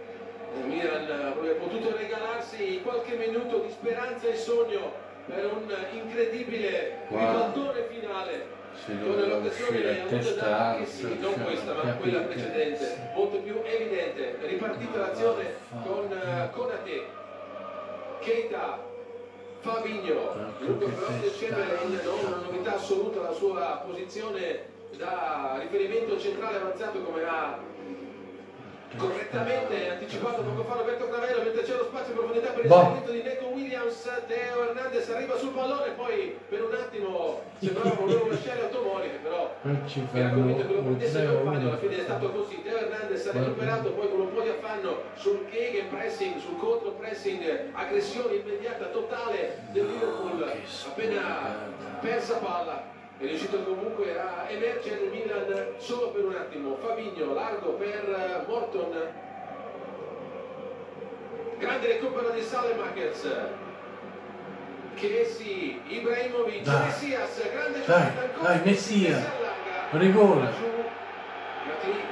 Il 0.59 0.65
Milan 0.65 1.09
avrebbe 1.09 1.55
potuto 1.55 1.95
regalarsi 1.95 2.81
qualche 2.83 3.15
minuto 3.15 3.59
di 3.59 3.69
speranza 3.69 4.27
e 4.27 4.35
sogno 4.35 4.93
per 5.25 5.45
un 5.45 5.73
incredibile 5.93 7.05
Wow. 7.09 7.19
ribaltone 7.19 7.83
finale. 7.89 8.55
Si 8.73 8.97
Con 8.99 9.15
l'occasione 9.15 10.01
avuta 10.01 10.45
da 10.47 10.75
che 10.77 10.85
sì, 10.85 11.17
non 11.19 11.33
questa 11.43 11.73
ma 11.73 11.93
quella 11.93 12.19
precedente, 12.19 13.09
molto 13.15 13.37
più 13.39 13.59
evidente. 13.63 14.37
Ripartita 14.41 14.99
l'azione 14.99 15.55
con 15.83 16.11
eh, 16.11 16.49
Konate. 16.51 17.05
Keita 18.19 18.86
Però 19.67 20.77
testa. 20.77 21.45
Chamberlain, 21.45 21.99
non 22.05 22.19
una 22.25 22.41
novità 22.45 22.75
assoluta 22.75 23.21
la 23.21 23.33
sua 23.33 23.83
posizione 23.85 24.75
da 24.95 25.57
riferimento 25.59 26.17
centrale 26.17 26.57
avanzato 26.57 27.01
come 27.01 27.23
ha 27.23 27.59
correttamente 28.95 29.89
anticipato 29.89 30.41
poco 30.41 30.63
fa 30.63 30.75
Roberto 30.75 31.09
Cravello 31.09 31.43
mentre 31.43 31.63
c'è 31.63 31.75
lo 31.75 31.83
spazio 31.83 32.13
in 32.13 32.17
profondità 32.17 32.49
per 32.51 32.63
il 32.63 32.69
Boh. 32.69 32.81
servizio 32.81 33.11
di 33.11 33.21
Neco 33.21 33.45
Williams 33.47 34.09
Teo 34.27 34.63
Hernandez 34.63 35.09
arriva 35.09 35.37
sul 35.37 35.49
pallone 35.49 35.91
poi 35.91 36.37
per 36.47 36.63
un 36.63 36.73
attimo 36.73 37.41
sembrava 37.59 37.89
volevo 37.95 38.27
lasciare 38.29 38.61
Automori 38.61 39.09
però 39.21 39.53
ci 39.85 40.07
era 40.13 40.29
convinto 40.29 40.65
che 40.65 40.73
lo 40.73 40.81
prendesse 40.81 41.19
il 41.19 41.33
compagno 41.33 41.67
alla 41.67 41.75
3-1. 41.75 41.79
fine 41.79 41.97
è 41.97 42.03
stato 42.03 42.31
così 42.31 42.61
Teo 42.63 42.77
Hernandez 42.77 43.27
ha 43.27 43.31
recuperato 43.33 43.91
poi 43.91 44.09
con 44.09 44.19
un 44.21 44.33
po' 44.33 44.41
di 44.41 44.49
affanno 44.49 45.01
sul 45.15 45.45
gegen 45.51 45.89
pressing 45.89 46.37
sul 46.37 46.57
contro 46.57 46.91
pressing 46.91 47.69
aggressione 47.73 48.35
immediata 48.35 48.85
totale 48.85 49.59
del 49.71 49.85
Liverpool 49.85 50.51
che 50.51 50.61
appena 50.87 51.75
persa 51.99 52.35
palla 52.37 52.95
è 53.19 53.23
riuscito 53.25 53.63
comunque 53.63 54.19
a 54.19 54.45
emergere 54.47 55.01
il 55.05 55.09
Milan 55.11 55.67
solo 55.77 56.09
per 56.11 56.25
un 56.25 56.35
attimo 56.35 56.75
Fabinho 56.75 57.33
largo 57.33 57.71
per 57.71 58.45
Morton 58.47 58.93
grande 61.57 61.87
recupero 61.87 62.29
di 62.29 62.41
Salemakers 62.41 63.27
Chiesi, 64.95 65.79
Ibrahimovic, 65.89 66.63
Dai. 66.63 66.85
Messias, 66.85 67.49
grande 67.51 67.85
Dai, 67.85 68.11
dai, 68.41 68.61
Messia. 68.63 69.19
si 69.19 69.25
allarga. 69.25 69.99
Rigore. 69.99 70.49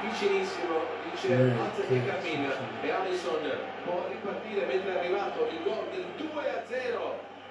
Vicinissimo, 0.02 0.82
dice 1.10 1.28
Eh, 1.28 1.52
che 1.88 2.06
cammina 2.06 2.54
e 2.82 2.90
Alisson 2.90 3.40
può 3.84 4.06
ripartire 4.08 4.66
mentre 4.66 4.94
è 4.94 4.98
arrivato 4.98 5.48
il 5.50 5.62
gol 5.64 5.84
del 5.90 6.04
2-0 6.16 6.98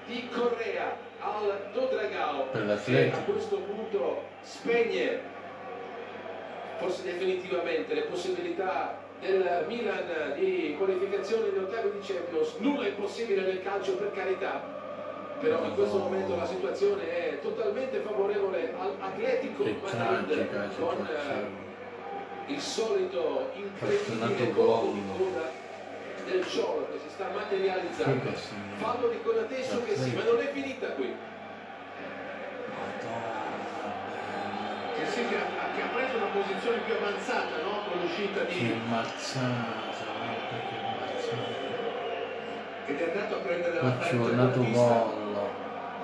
di 0.05 0.27
Correa 0.29 0.95
al 1.19 1.69
Dodragao 1.73 2.47
Per 2.51 2.61
che 2.61 2.67
l'Atletico. 2.67 3.17
a 3.17 3.19
questo 3.21 3.55
punto 3.57 4.23
spegne 4.41 5.33
forse 6.77 7.03
definitivamente 7.03 7.93
le 7.93 8.01
possibilità 8.01 8.99
del 9.19 9.65
Milan 9.67 10.33
di 10.35 10.75
qualificazione 10.77 11.47
agli 11.47 11.57
ottavi 11.57 11.91
di 11.91 11.99
Champions 12.05 12.55
nulla 12.57 12.85
è 12.85 12.89
impossibile 12.89 13.41
nel 13.41 13.63
calcio 13.63 13.95
per 13.95 14.11
carità 14.11 14.73
però 15.39 15.63
in 15.65 15.73
questo 15.73 15.97
momento 15.97 16.35
la 16.35 16.45
situazione 16.45 17.03
è 17.09 17.39
totalmente 17.41 17.99
favorevole 17.99 18.73
all'Atletico 18.77 19.63
Madrid 19.63 20.47
con 20.77 21.07
eh, 21.07 22.53
il 22.53 22.59
solito 22.59 23.51
gol. 24.53 24.93
di 24.93 25.01
coda 25.17 25.64
del 26.25 26.45
Ciolo 26.47 26.87
che 26.91 26.99
si 27.03 27.09
sta 27.09 27.27
materializzando 27.33 28.31
Che 28.31 28.37
fallo 28.77 29.07
di 29.07 29.19
Conatesso 29.23 29.83
che 29.83 29.95
sì 29.95 30.13
ma 30.15 30.23
non 30.23 30.39
è 30.39 30.51
finita 30.51 30.87
qui 30.97 31.15
Che 34.95 35.05
sì, 35.11 35.27
che 35.27 35.35
ha, 35.35 35.45
che 35.75 35.81
ha 35.81 35.87
preso 35.93 36.15
una 36.17 36.31
posizione 36.31 36.77
più 36.79 36.93
avanzata 36.95 37.61
no? 37.63 37.83
con 37.89 37.99
l'uscita 38.01 38.45
Che 38.45 38.53
di... 38.53 38.73
mazzata, 38.87 39.91
guarda 40.23 40.55
che 40.65 40.77
mazzata. 40.97 41.63
ed 42.87 42.99
è 42.99 43.11
andato 43.11 43.35
a 43.35 43.39
prendere 43.39 43.81
la 43.81 43.91
tornato 43.91 44.59
gol. 44.71 45.33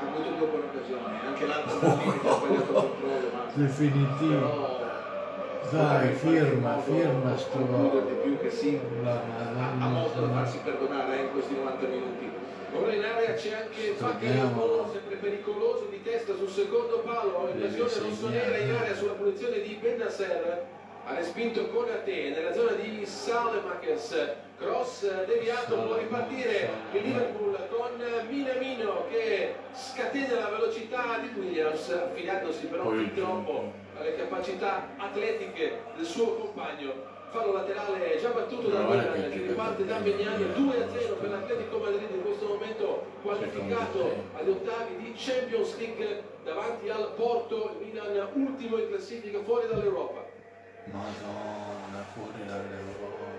Ha 0.02 0.04
avuto 0.04 0.30
due 0.32 0.48
buone 0.48 0.66
occasioni, 0.66 1.20
anche 1.26 1.46
l'altro 1.46 1.72
ha 1.72 1.78
sbagliato 1.78 2.52
il 2.52 2.68
controllo, 2.68 3.30
ma 3.34 3.46
Definitivo. 3.54 4.50
però 4.50 4.81
Dai, 5.70 6.14
firma, 6.16 6.82
firma 6.82 7.38
sto 7.38 7.60
più 8.24 8.38
che 8.40 8.50
sì, 8.50 8.80
La 9.04 9.12
ha, 9.12 9.72
ha 9.80 9.88
Madonna 9.88 9.88
molto 9.88 10.22
da 10.22 10.34
farsi 10.34 10.58
perdonare 10.64 11.20
eh, 11.20 11.22
in 11.22 11.32
questi 11.32 11.54
90 11.56 11.88
minuti. 11.88 12.32
Ora 12.74 12.94
in 12.94 13.04
area 13.04 13.34
c'è 13.34 13.54
anche 13.54 13.96
Bakayoko, 13.98 14.90
sempre 14.92 15.16
pericoloso 15.18 15.88
di 15.90 16.02
testa 16.02 16.36
sul 16.36 16.50
secondo 16.50 17.00
palo, 17.00 17.50
invasione 17.54 18.10
rossonera 18.10 18.58
in 18.58 18.74
area 18.74 18.96
sulla 18.96 19.14
punizione 19.14 19.62
di 19.62 19.78
Bennasser, 19.80 20.66
ha 21.06 21.16
respinto 21.16 21.68
Konate 21.68 22.30
nella 22.30 22.54
zona 22.54 22.72
di 22.72 23.06
Salemakers, 23.06 24.30
cross 24.58 25.26
deviato, 25.26 25.76
può 25.76 25.98
ripartire 25.98 26.70
il 26.94 27.02
Liverpool 27.02 27.58
con 27.70 27.92
Minamino 28.30 29.06
che 29.10 29.56
scatena 29.74 30.40
la 30.40 30.50
velocità 30.50 31.20
di 31.20 31.40
Williams, 31.40 31.90
affidandosi 31.90 32.66
però 32.66 32.90
fin 32.90 33.14
troppo 33.14 33.81
alle 34.02 34.16
capacità 34.16 34.88
atletiche 34.98 35.84
del 35.96 36.06
suo 36.06 36.34
compagno. 36.36 37.20
Fallo 37.30 37.54
laterale 37.54 38.20
già 38.20 38.32
battuto 38.32 38.68
da 38.68 38.82
Milan 38.82 39.30
che 39.30 39.38
riparte 39.38 39.86
da 39.86 40.00
Mignano 40.00 40.48
2-0 40.48 41.20
per 41.20 41.30
l'Atletico 41.30 41.78
Madrid 41.78 42.10
in 42.10 42.24
questo 42.24 42.46
momento 42.46 43.06
qualificato 43.22 44.24
agli 44.36 44.50
ottavi 44.50 44.98
di 44.98 45.14
Champions 45.16 45.78
League 45.78 46.24
davanti 46.44 46.90
al 46.90 47.14
Porto, 47.16 47.78
il 47.80 47.88
Milan 47.88 48.28
ultimo 48.34 48.78
in 48.80 48.90
classifica 48.90 49.42
fuori 49.44 49.68
dall'Europa. 49.68 50.26
Madonna, 50.86 52.04
fuori 52.14 52.46
dall'Europa. 52.46 53.30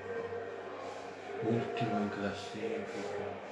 Ultimo 1.42 1.98
in 1.98 2.08
classifica. 2.08 3.50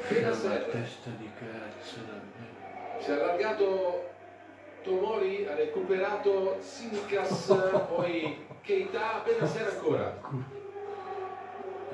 Fino 0.00 0.26
alla 0.26 0.58
testa 0.58 1.10
di 1.16 1.30
cazzo 1.38 2.00
davvero. 2.00 3.00
Si 3.00 3.10
è 3.10 3.12
allargato 3.14 4.11
Tomori, 4.82 5.46
ha 5.48 5.54
recuperato 5.54 6.56
Simicas, 6.60 7.54
poi 7.94 8.36
Keita, 8.62 9.16
appena 9.16 9.46
sera 9.46 9.70
ancora. 9.70 10.20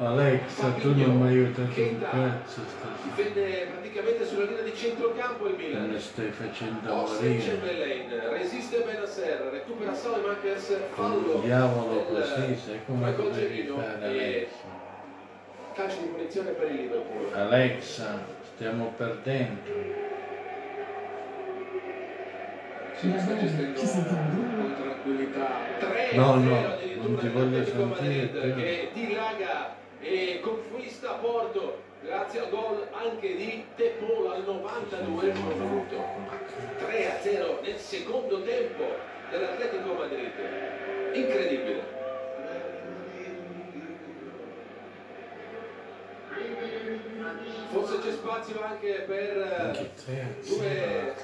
Alexa, 0.01 0.71
tu 0.75 0.95
non 0.95 1.21
mi 1.21 1.27
hai 1.27 1.35
aiutato 1.35 1.81
un 1.81 1.99
cazzo 2.01 2.61
stasera. 2.61 3.03
difende 3.03 3.67
praticamente 3.73 4.27
sulla 4.27 4.45
linea 4.45 4.63
di 4.63 4.75
centrocampo 4.75 5.49
il 5.49 5.57
Milan. 5.57 5.99
stai 5.99 6.31
facendo 6.31 6.95
morire. 6.95 7.39
Chamberlain 7.39 8.31
resiste 8.31 8.81
Benasser, 8.83 9.41
recupera 9.51 9.93
Salemakers, 9.93 10.77
fallo 10.91 11.41
diavolo 11.41 12.05
così, 12.05 12.57
sai 12.57 12.85
come 12.87 13.13
devi 13.33 13.67
fare 13.67 14.05
Alexa? 14.05 14.77
calcio 15.79 16.01
di 16.01 16.07
punizione 16.09 16.51
per 16.51 16.71
il 16.71 16.77
Liverpool. 16.77 17.33
Alexa, 17.33 18.19
stiamo 18.55 18.93
perdendo. 18.97 20.08
Si 22.99 23.15
sta 23.17 23.37
gestendo 23.39 23.79
Ci 23.79 23.87
sentiamo. 23.87 24.57
con 24.57 24.75
tranquillità. 24.75 25.47
3 25.79 26.11
No, 26.15 26.41
0 26.41 26.41
no, 26.41 26.67
addirittura 26.67 27.09
non 27.09 27.19
ti 27.19 27.29
voglio 27.29 27.65
sentire 27.65 28.55
che 28.55 28.91
dilaga 28.93 29.77
e 30.01 30.41
conquista 30.43 31.13
Porto. 31.13 31.87
Grazie 32.01 32.41
al 32.41 32.51
gol 32.51 32.87
anche 32.93 33.37
di 33.37 33.65
Tepol 33.75 34.31
al 34.31 34.45
92 34.45 35.33
minuto 35.33 35.97
3 36.79 37.11
a 37.11 37.21
0 37.21 37.61
nel 37.63 37.77
secondo 37.77 38.41
tempo 38.43 38.85
dell'Atletico 39.31 39.95
Madrid. 39.95 40.31
Incredibile 41.13 41.97
forse 47.71 47.99
c'è 48.01 48.13
spazio 48.13 48.63
anche 48.63 49.05
per 49.07 49.89
tre 50.05 50.35
Due- 50.47 51.15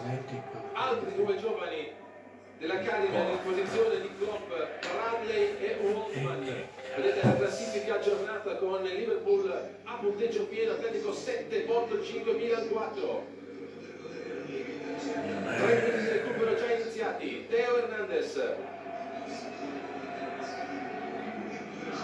altri 0.72 1.14
due 1.14 1.36
giovani 1.38 1.92
della 2.58 2.78
carica 2.80 3.20
a 3.20 3.30
disposizione 3.30 4.00
di 4.00 4.10
Klopp, 4.18 4.48
Bradley 4.48 5.56
e 5.58 5.76
Wolfman. 5.82 6.44
Vedete 6.96 7.20
la 7.26 7.36
classifica 7.36 7.94
aggiornata 7.96 8.56
con 8.56 8.82
Liverpool 8.82 9.50
a 9.84 9.94
punteggio 9.96 10.46
pieno, 10.46 10.72
Atletico 10.72 11.12
7, 11.12 11.60
Porto 11.60 12.02
5, 12.02 12.32
Milan 12.34 12.68
4. 12.68 13.26
Tre 14.46 15.74
minuti 15.82 16.00
di 16.00 16.08
recupero 16.08 16.54
già 16.56 16.72
iniziati. 16.72 17.46
Teo 17.48 17.76
Hernandez. 17.76 18.54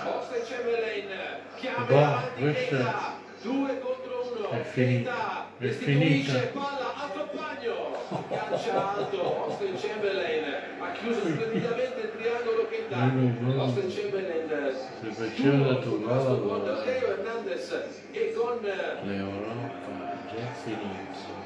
Oxlade 0.02 0.44
Chamberlain 0.44 1.08
chiama 1.56 1.86
avanti 1.86 2.52
Keita. 2.52 3.19
Due 3.42 3.78
contro 3.78 4.34
uno. 4.36 4.50
È 4.50 4.62
finita. 4.62 5.48
È 5.56 5.68
finita. 5.68 6.40
palla 6.52 6.94
a 6.94 7.08
compagno. 7.08 7.96
Calcia 8.28 8.96
alto. 8.96 9.48
Oxlade 9.48 9.78
Chamberlain 9.78 10.44
ha 10.78 10.92
chiuso 10.92 11.20
splendidamente 11.20 12.00
il 12.00 12.12
triangolo. 12.16 12.68
Mm, 12.92 13.36
mm. 13.40 13.60
Oxlade 13.60 13.88
Chamberlain 13.88 14.74
Se 15.00 15.10
faceva 15.10 15.56
duro 15.56 15.78
tu 15.78 15.88
sul 15.88 16.02
questo 16.02 16.40
gol, 16.40 16.60
gol. 16.64 16.84
Teo 16.84 17.06
Hernandez 17.08 17.84
e 18.12 18.32
con 18.34 18.58
l'Europa 18.60 20.18
già 20.28 20.52
finita. 20.62 21.39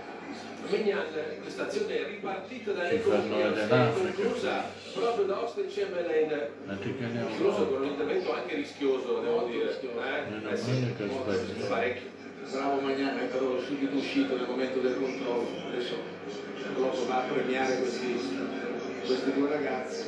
Mignan, 0.71 1.05
questa 1.43 1.67
azione 1.67 2.07
ripartita 2.09 2.73
da 2.73 2.89
Ci 2.89 2.97
Nico 2.97 3.11
fanno 3.11 3.35
Williams 3.35 3.59
vedere 3.59 3.73
e 3.73 3.77
l'Africa, 3.77 4.15
conclusa 4.15 4.65
proprio 4.95 5.25
da 5.27 5.43
Oxlade 5.43 5.69
Chamberlain. 5.69 6.49
Chiuso 7.37 7.67
con 7.67 7.83
un 7.83 7.89
intervento 7.89 8.33
anche 8.33 8.55
rischioso 8.55 9.21
devo 9.21 9.47
dire 9.47 9.71
eh? 9.71 10.53
Eh 10.53 10.57
sì, 10.57 10.95
parecchio. 11.69 12.13
Bravo 12.51 12.81
Magnani, 12.81 13.21
è 13.21 13.25
però 13.25 13.59
subito 13.61 13.97
uscito 13.97 14.37
nel 14.37 14.47
momento 14.47 14.79
del 14.81 14.97
controllo. 14.97 15.49
Adesso 15.69 15.95
Klopp 16.75 17.07
va 17.07 17.25
a 17.25 17.33
premiare 17.33 17.79
questi, 17.79 18.19
questi 19.05 19.33
due 19.33 19.49
ragazzi. 19.49 20.05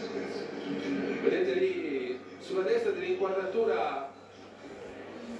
vedete 1.23 1.53
lì 1.55 2.19
sulla 2.41 2.63
destra 2.63 2.93
dell'inquadratura 2.93 4.06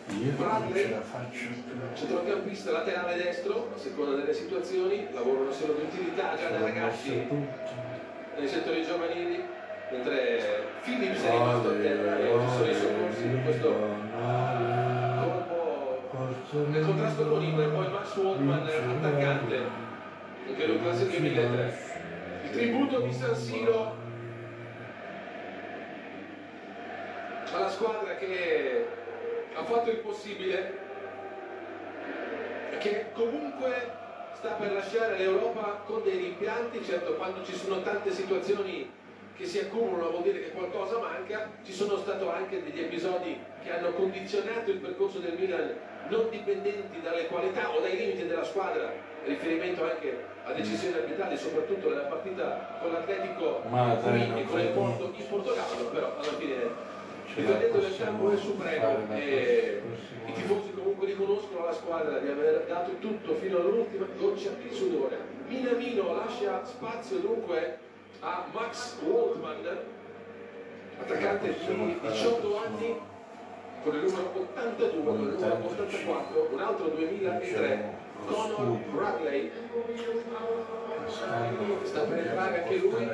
Io 0.09 0.33
non 0.39 0.73
ce 0.73 0.91
la 0.91 1.01
faccio. 1.01 1.31
Più. 1.31 1.49
Centrocampista 1.95 2.71
laterale 2.71 3.17
destro, 3.17 3.73
a 3.75 3.79
seconda 3.79 4.15
delle 4.17 4.33
situazioni, 4.33 5.09
lavorano 5.13 5.51
solo 5.53 5.75
di 5.75 5.83
utilità 5.83 6.37
già 6.37 6.49
da 6.51 6.61
ragazzi. 6.61 7.27
nei 8.39 8.49
settori 8.49 8.85
giovanili, 8.85 9.43
mentre 9.91 10.65
Phillips 10.83 11.23
è 11.23 11.31
rimasto 11.31 11.69
a 11.69 11.73
terra 11.73 12.19
e 12.19 12.23
ci 12.23 12.29
sono 12.57 12.71
i 12.71 12.75
soccorsi 12.75 13.25
in 13.25 13.43
questo 13.43 13.73
colpo 13.73 14.05
nel 16.71 16.85
contrasto 16.85 17.29
con 17.29 17.43
Ibra 17.43 17.65
e 17.65 17.69
poi 17.69 17.91
Max 17.91 18.17
Waldman 18.17 18.67
attaccante, 18.67 19.61
anche 20.49 20.67
lui 20.67 20.81
classe 20.81 21.09
2003. 21.09 21.79
Il 22.45 22.51
tributo 22.51 23.01
di 23.01 23.13
San 23.13 23.35
Siro 23.35 23.97
alla 27.53 27.69
squadra 27.69 28.15
che 28.17 28.87
fatto 29.67 29.91
il 29.91 29.99
possibile. 29.99 30.85
Che 32.79 33.07
comunque 33.13 33.91
sta 34.35 34.51
per 34.53 34.73
lasciare 34.73 35.19
l'Europa 35.19 35.83
con 35.85 36.03
dei 36.03 36.17
rimpianti, 36.17 36.85
certo 36.85 37.15
quando 37.15 37.45
ci 37.45 37.55
sono 37.55 37.83
tante 37.83 38.13
situazioni 38.13 38.91
che 39.37 39.45
si 39.45 39.59
accumulano 39.59 40.11
vuol 40.11 40.23
dire 40.23 40.41
che 40.41 40.51
qualcosa 40.51 40.99
manca, 40.99 41.51
ci 41.63 41.73
sono 41.73 41.97
stati 41.99 42.25
anche 42.27 42.63
degli 42.63 42.81
episodi 42.81 43.39
che 43.63 43.71
hanno 43.71 43.93
condizionato 43.93 44.71
il 44.71 44.79
percorso 44.79 45.19
del 45.19 45.37
Milan 45.39 45.75
non 46.09 46.31
dipendenti 46.31 47.01
dalle 47.03 47.27
qualità 47.27 47.75
o 47.75 47.81
dai 47.81 47.97
limiti 47.97 48.27
della 48.27 48.45
squadra, 48.45 48.93
riferimento 49.25 49.85
anche 49.85 50.25
a 50.45 50.53
decisioni 50.53 50.95
arbitrali, 50.95 51.37
soprattutto 51.37 51.89
nella 51.89 52.03
partita 52.03 52.79
con 52.81 52.93
l'Atletico 52.93 53.63
e 53.65 54.45
con 54.45 54.61
il 54.61 54.69
Porto 54.69 55.13
in 55.17 55.29
Portogallo, 55.29 55.85
però 55.93 56.15
alla 56.15 56.37
fine 56.39 56.95
Il 57.37 57.45
la 57.45 57.45
talento 57.45 57.79
del 57.79 57.93
è 58.33 58.37
supremo 58.39 59.07
la 59.09 59.83
i 60.27 60.33
tifosi 60.33 60.73
comunque 60.73 61.07
riconoscono 61.07 61.65
alla 61.65 61.75
squadra 61.75 62.19
di 62.19 62.29
aver 62.29 62.65
dato 62.67 62.93
tutto 62.99 63.35
fino 63.35 63.59
all'ultima 63.59 64.07
goccia 64.19 64.53
di 64.59 64.75
sudore. 64.75 65.19
Minamino 65.47 66.15
lascia 66.15 66.65
spazio 66.65 67.19
dunque 67.19 67.77
a 68.21 68.47
Max 68.51 68.97
Waldman, 69.03 69.79
attaccante 70.99 71.55
di 71.67 71.99
18 72.01 72.57
anni 72.57 72.99
con 73.83 73.95
il 73.95 74.03
numero 74.05 74.31
82, 74.35 75.05
con 75.05 75.21
il 75.21 75.33
numero 75.35 75.67
84, 75.67 76.49
un 76.53 76.61
altro 76.61 76.89
2003, 76.89 77.95
Conor 78.25 78.79
Bradley. 78.95 79.51
Sta 81.83 82.01
per 82.01 82.19
entrare 82.19 82.63
anche 82.63 82.77
lui. 82.77 83.09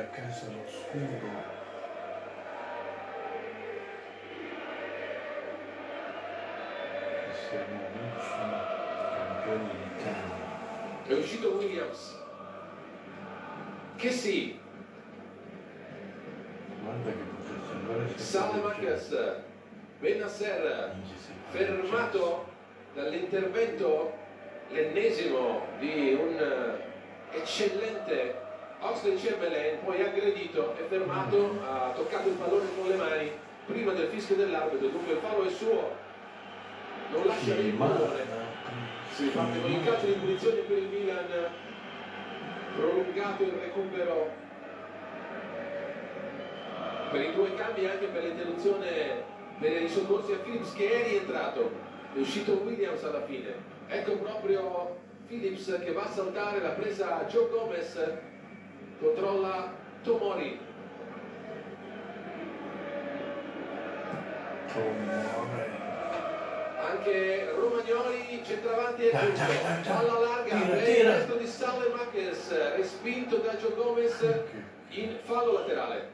Siamo. 7.53 8.71
È 11.07 11.13
uscito 11.13 11.51
Williams. 11.51 12.21
Che 13.97 14.11
sì, 14.11 14.59
Guarda 16.83 17.11
che 17.11 17.17
potresti 17.37 17.75
andare 17.75 18.19
Salamakers, 18.19 19.35
Benasser, 20.01 20.95
fermato 21.51 22.47
dall'intervento 22.95 24.13
l'ennesimo 24.71 25.67
di 25.79 26.19
un 26.19 26.37
eh, 26.39 27.37
eccellente 27.37 28.35
Oxley 28.81 29.17
Chamberlain, 29.17 29.85
poi 29.85 30.03
aggredito 30.03 30.75
e 30.77 30.83
fermato, 30.89 31.61
ha 31.65 31.93
toccato 31.95 32.29
il 32.29 32.35
pallone 32.35 32.67
con 32.77 32.89
le 32.89 32.97
mani 32.97 33.31
prima 33.67 33.93
del 33.93 34.09
fischio 34.09 34.35
dell'arbitro, 34.35 34.89
dunque 34.89 35.13
il 35.13 35.19
fallo 35.21 35.45
è 35.45 35.51
suo, 35.51 35.97
non 37.13 37.27
lascia 37.27 37.55
il 37.55 37.75
pallone. 37.75 38.25
Si 39.11 39.27
parte 39.27 39.61
con 39.61 39.71
il 39.71 39.85
calcio 39.85 40.07
di 40.07 40.13
punizione 40.13 40.61
per 40.61 40.79
il 40.79 40.89
Milan, 40.89 41.27
prolungato 42.77 43.43
il 43.43 43.53
recupero. 43.53 44.41
Per 47.11 47.21
i 47.21 47.35
due 47.35 47.55
cambi 47.55 47.83
e 47.83 47.91
anche 47.91 48.07
per 48.07 48.25
l'interruzione 48.25 49.31
per 49.59 49.83
i 49.83 49.89
soccorsi 49.89 50.33
a 50.33 50.39
Phillips 50.39 50.73
che 50.73 50.91
è 50.91 51.09
rientrato, 51.09 51.71
è 52.15 52.19
uscito 52.19 52.63
Williams 52.65 53.05
alla 53.05 53.23
fine. 53.25 53.55
Ecco 53.87 54.17
proprio 54.17 54.97
Phillips 55.29 55.79
che 55.85 55.93
va 55.93 56.05
a 56.05 56.11
saltare 56.11 56.61
la 56.61 56.71
presa 56.71 57.21
a 57.21 57.25
Joe 57.27 57.49
Gomez, 57.51 58.13
controlla 58.99 59.73
Tomori, 60.03 60.59
anche 66.83 67.53
Romagnoli 67.55 68.43
centravanti 68.45 69.09
e 69.09 69.11
giusto, 69.11 69.45
palla 69.87 70.19
larga 70.19 70.57
Tira, 70.83 71.17
resto 71.17 71.37
di 71.37 71.47
Sallemakers, 71.47 72.75
respinto 72.77 73.37
da 73.37 73.55
Joe 73.55 73.75
Gomez 73.75 74.43
in 74.89 75.17
fallo 75.23 75.53
laterale. 75.53 76.11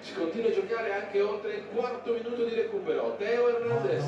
Si 0.00 0.14
continua 0.14 0.48
a 0.50 0.52
giocare 0.52 0.92
anche 0.92 1.20
oltre 1.20 1.54
il 1.54 1.64
quarto 1.74 2.12
minuto 2.12 2.44
di 2.44 2.54
recupero. 2.54 3.16
Teo 3.18 3.48
Hernandez, 3.48 4.04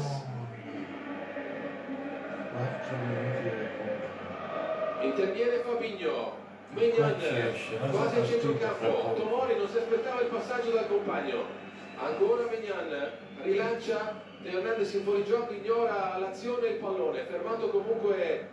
interviene 5.02 5.56
Fabigno, 5.58 6.36
non 6.70 7.90
quasi 7.90 8.18
a 8.18 8.24
centrocampo. 8.24 9.14
Tomori 9.16 9.56
non 9.56 9.68
si 9.68 9.76
aspettava 9.78 10.20
il 10.20 10.28
passaggio 10.28 10.70
dal 10.70 10.88
compagno. 10.88 11.62
Ancora 11.96 12.46
Megnan, 12.50 13.10
rilancia, 13.42 14.20
Hernandez 14.42 14.92
in 14.94 15.02
fuorigioco, 15.04 15.52
ignora 15.52 16.16
l'azione 16.18 16.66
e 16.66 16.70
il 16.72 16.76
pallone. 16.76 17.24
Fermato 17.30 17.68
comunque 17.70 18.48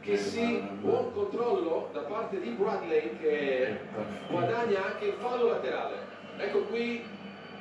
che 0.00 0.16
sì, 0.16 0.62
buon 0.80 1.12
controllo 1.12 1.90
da 1.92 2.00
parte 2.00 2.40
di 2.40 2.50
Bradley 2.50 3.18
che 3.20 3.78
guadagna 4.28 4.86
anche 4.86 5.06
il 5.06 5.14
fallo 5.20 5.48
laterale. 5.48 5.94
Ecco 6.38 6.60
qui 6.64 7.04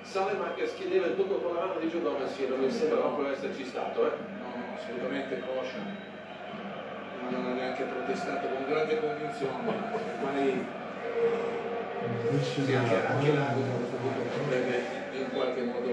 Salemaker 0.01 0.73
chiedeva 0.75 1.07
il 1.07 1.15
tocco 1.15 1.36
con 1.36 1.55
la 1.55 1.65
mano 1.65 1.79
di 1.79 1.89
Gio 1.89 2.01
Gomez 2.01 2.38
e 2.39 2.47
non 2.47 2.59
mi 2.59 2.69
sembra 2.71 2.99
proprio 2.99 3.31
esserci 3.31 3.65
stato. 3.65 4.05
Eh. 4.05 4.15
No, 4.39 4.47
no, 4.55 4.75
assolutamente. 4.77 5.41
Ma 7.21 7.29
non 7.29 7.45
ha 7.47 7.53
neanche 7.53 7.83
protestato 7.83 8.47
con 8.47 8.65
grande 8.67 8.99
convinzione. 8.99 9.53
Ormai 10.21 10.65
Invece 12.29 12.63
sì, 12.63 12.73
anche, 12.73 13.01
la- 13.01 13.09
anche 13.09 13.33
l'arbitro 13.33 13.77
potrebbe 14.38 15.05
in 15.18 15.30
qualche 15.32 15.61
modo 15.63 15.89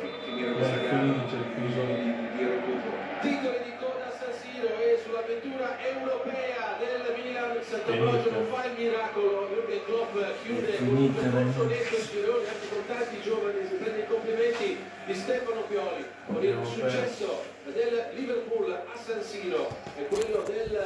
fi- 0.00 0.12
finire 0.24 0.52
questa 0.52 0.76
gara. 0.76 1.02
di, 1.02 2.44
recupero. 2.44 2.94
Titoli 3.20 3.58
di 3.64 3.72
coda 3.78 4.06
a 4.06 4.10
San 4.10 4.32
Siro 4.32 4.68
e 4.78 4.98
sull'avventura 5.02 5.76
europea 5.80 6.76
del 6.78 7.14
Milan 7.16 7.56
Sant'Ambrogio 7.62 8.30
non 8.30 8.46
fa 8.46 8.64
il 8.66 8.72
miracolo 8.76 9.48
Jürgen 9.48 9.84
Klopp 9.84 10.14
chiude 10.42 10.76
con 10.76 10.88
un 10.96 11.14
percorso 11.14 11.66
netto 11.66 11.96
girone 12.12 12.46
anche 12.48 12.68
con 12.68 12.86
tanti 12.86 13.20
giovani 13.22 13.66
si 13.66 13.74
prende 13.74 14.00
i 14.00 14.06
complimenti 14.06 14.78
di 15.06 15.14
Stefano 15.14 15.62
Pioli 15.62 16.04
con 16.26 16.42
il 16.44 16.58
successo 16.66 17.42
del 17.64 18.04
Liverpool 18.14 18.70
a 18.70 18.96
San 18.96 19.22
Siro 19.22 19.68
e 19.96 20.06
quello 20.06 20.42
del 20.46 20.78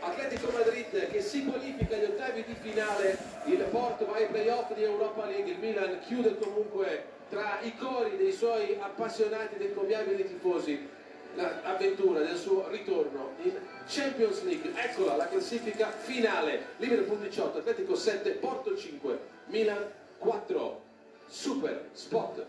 Atletico 0.00 0.50
Madrid 0.50 1.10
che 1.10 1.20
si 1.20 1.44
qualifica 1.44 1.94
agli 1.94 2.04
ottavi 2.04 2.44
di 2.46 2.54
finale. 2.60 3.18
Il 3.44 3.62
Porto 3.70 4.06
va 4.06 4.16
ai 4.16 4.26
playoff 4.26 4.72
di 4.72 4.82
Europa 4.82 5.26
League. 5.26 5.50
Il 5.52 5.58
Milan 5.58 6.00
chiude 6.00 6.38
comunque 6.38 7.04
tra 7.28 7.58
i 7.62 7.76
cori 7.76 8.16
dei 8.16 8.32
suoi 8.32 8.76
appassionati 8.80 9.56
ed 9.56 9.62
encomiabili 9.62 10.26
tifosi 10.26 10.88
l'avventura 11.34 12.20
del 12.20 12.36
suo 12.36 12.68
ritorno 12.70 13.34
in 13.42 13.52
Champions 13.86 14.42
League. 14.44 14.72
Eccola 14.74 15.16
la 15.16 15.28
classifica 15.28 15.90
finale. 15.90 16.68
Liverpool 16.78 17.18
18 17.18 17.58
Atletico 17.58 17.94
7 17.94 18.30
Porto 18.32 18.76
5 18.76 19.18
Milan 19.46 19.86
4 20.18 20.82
Super 21.26 21.88
Spot 21.92 22.46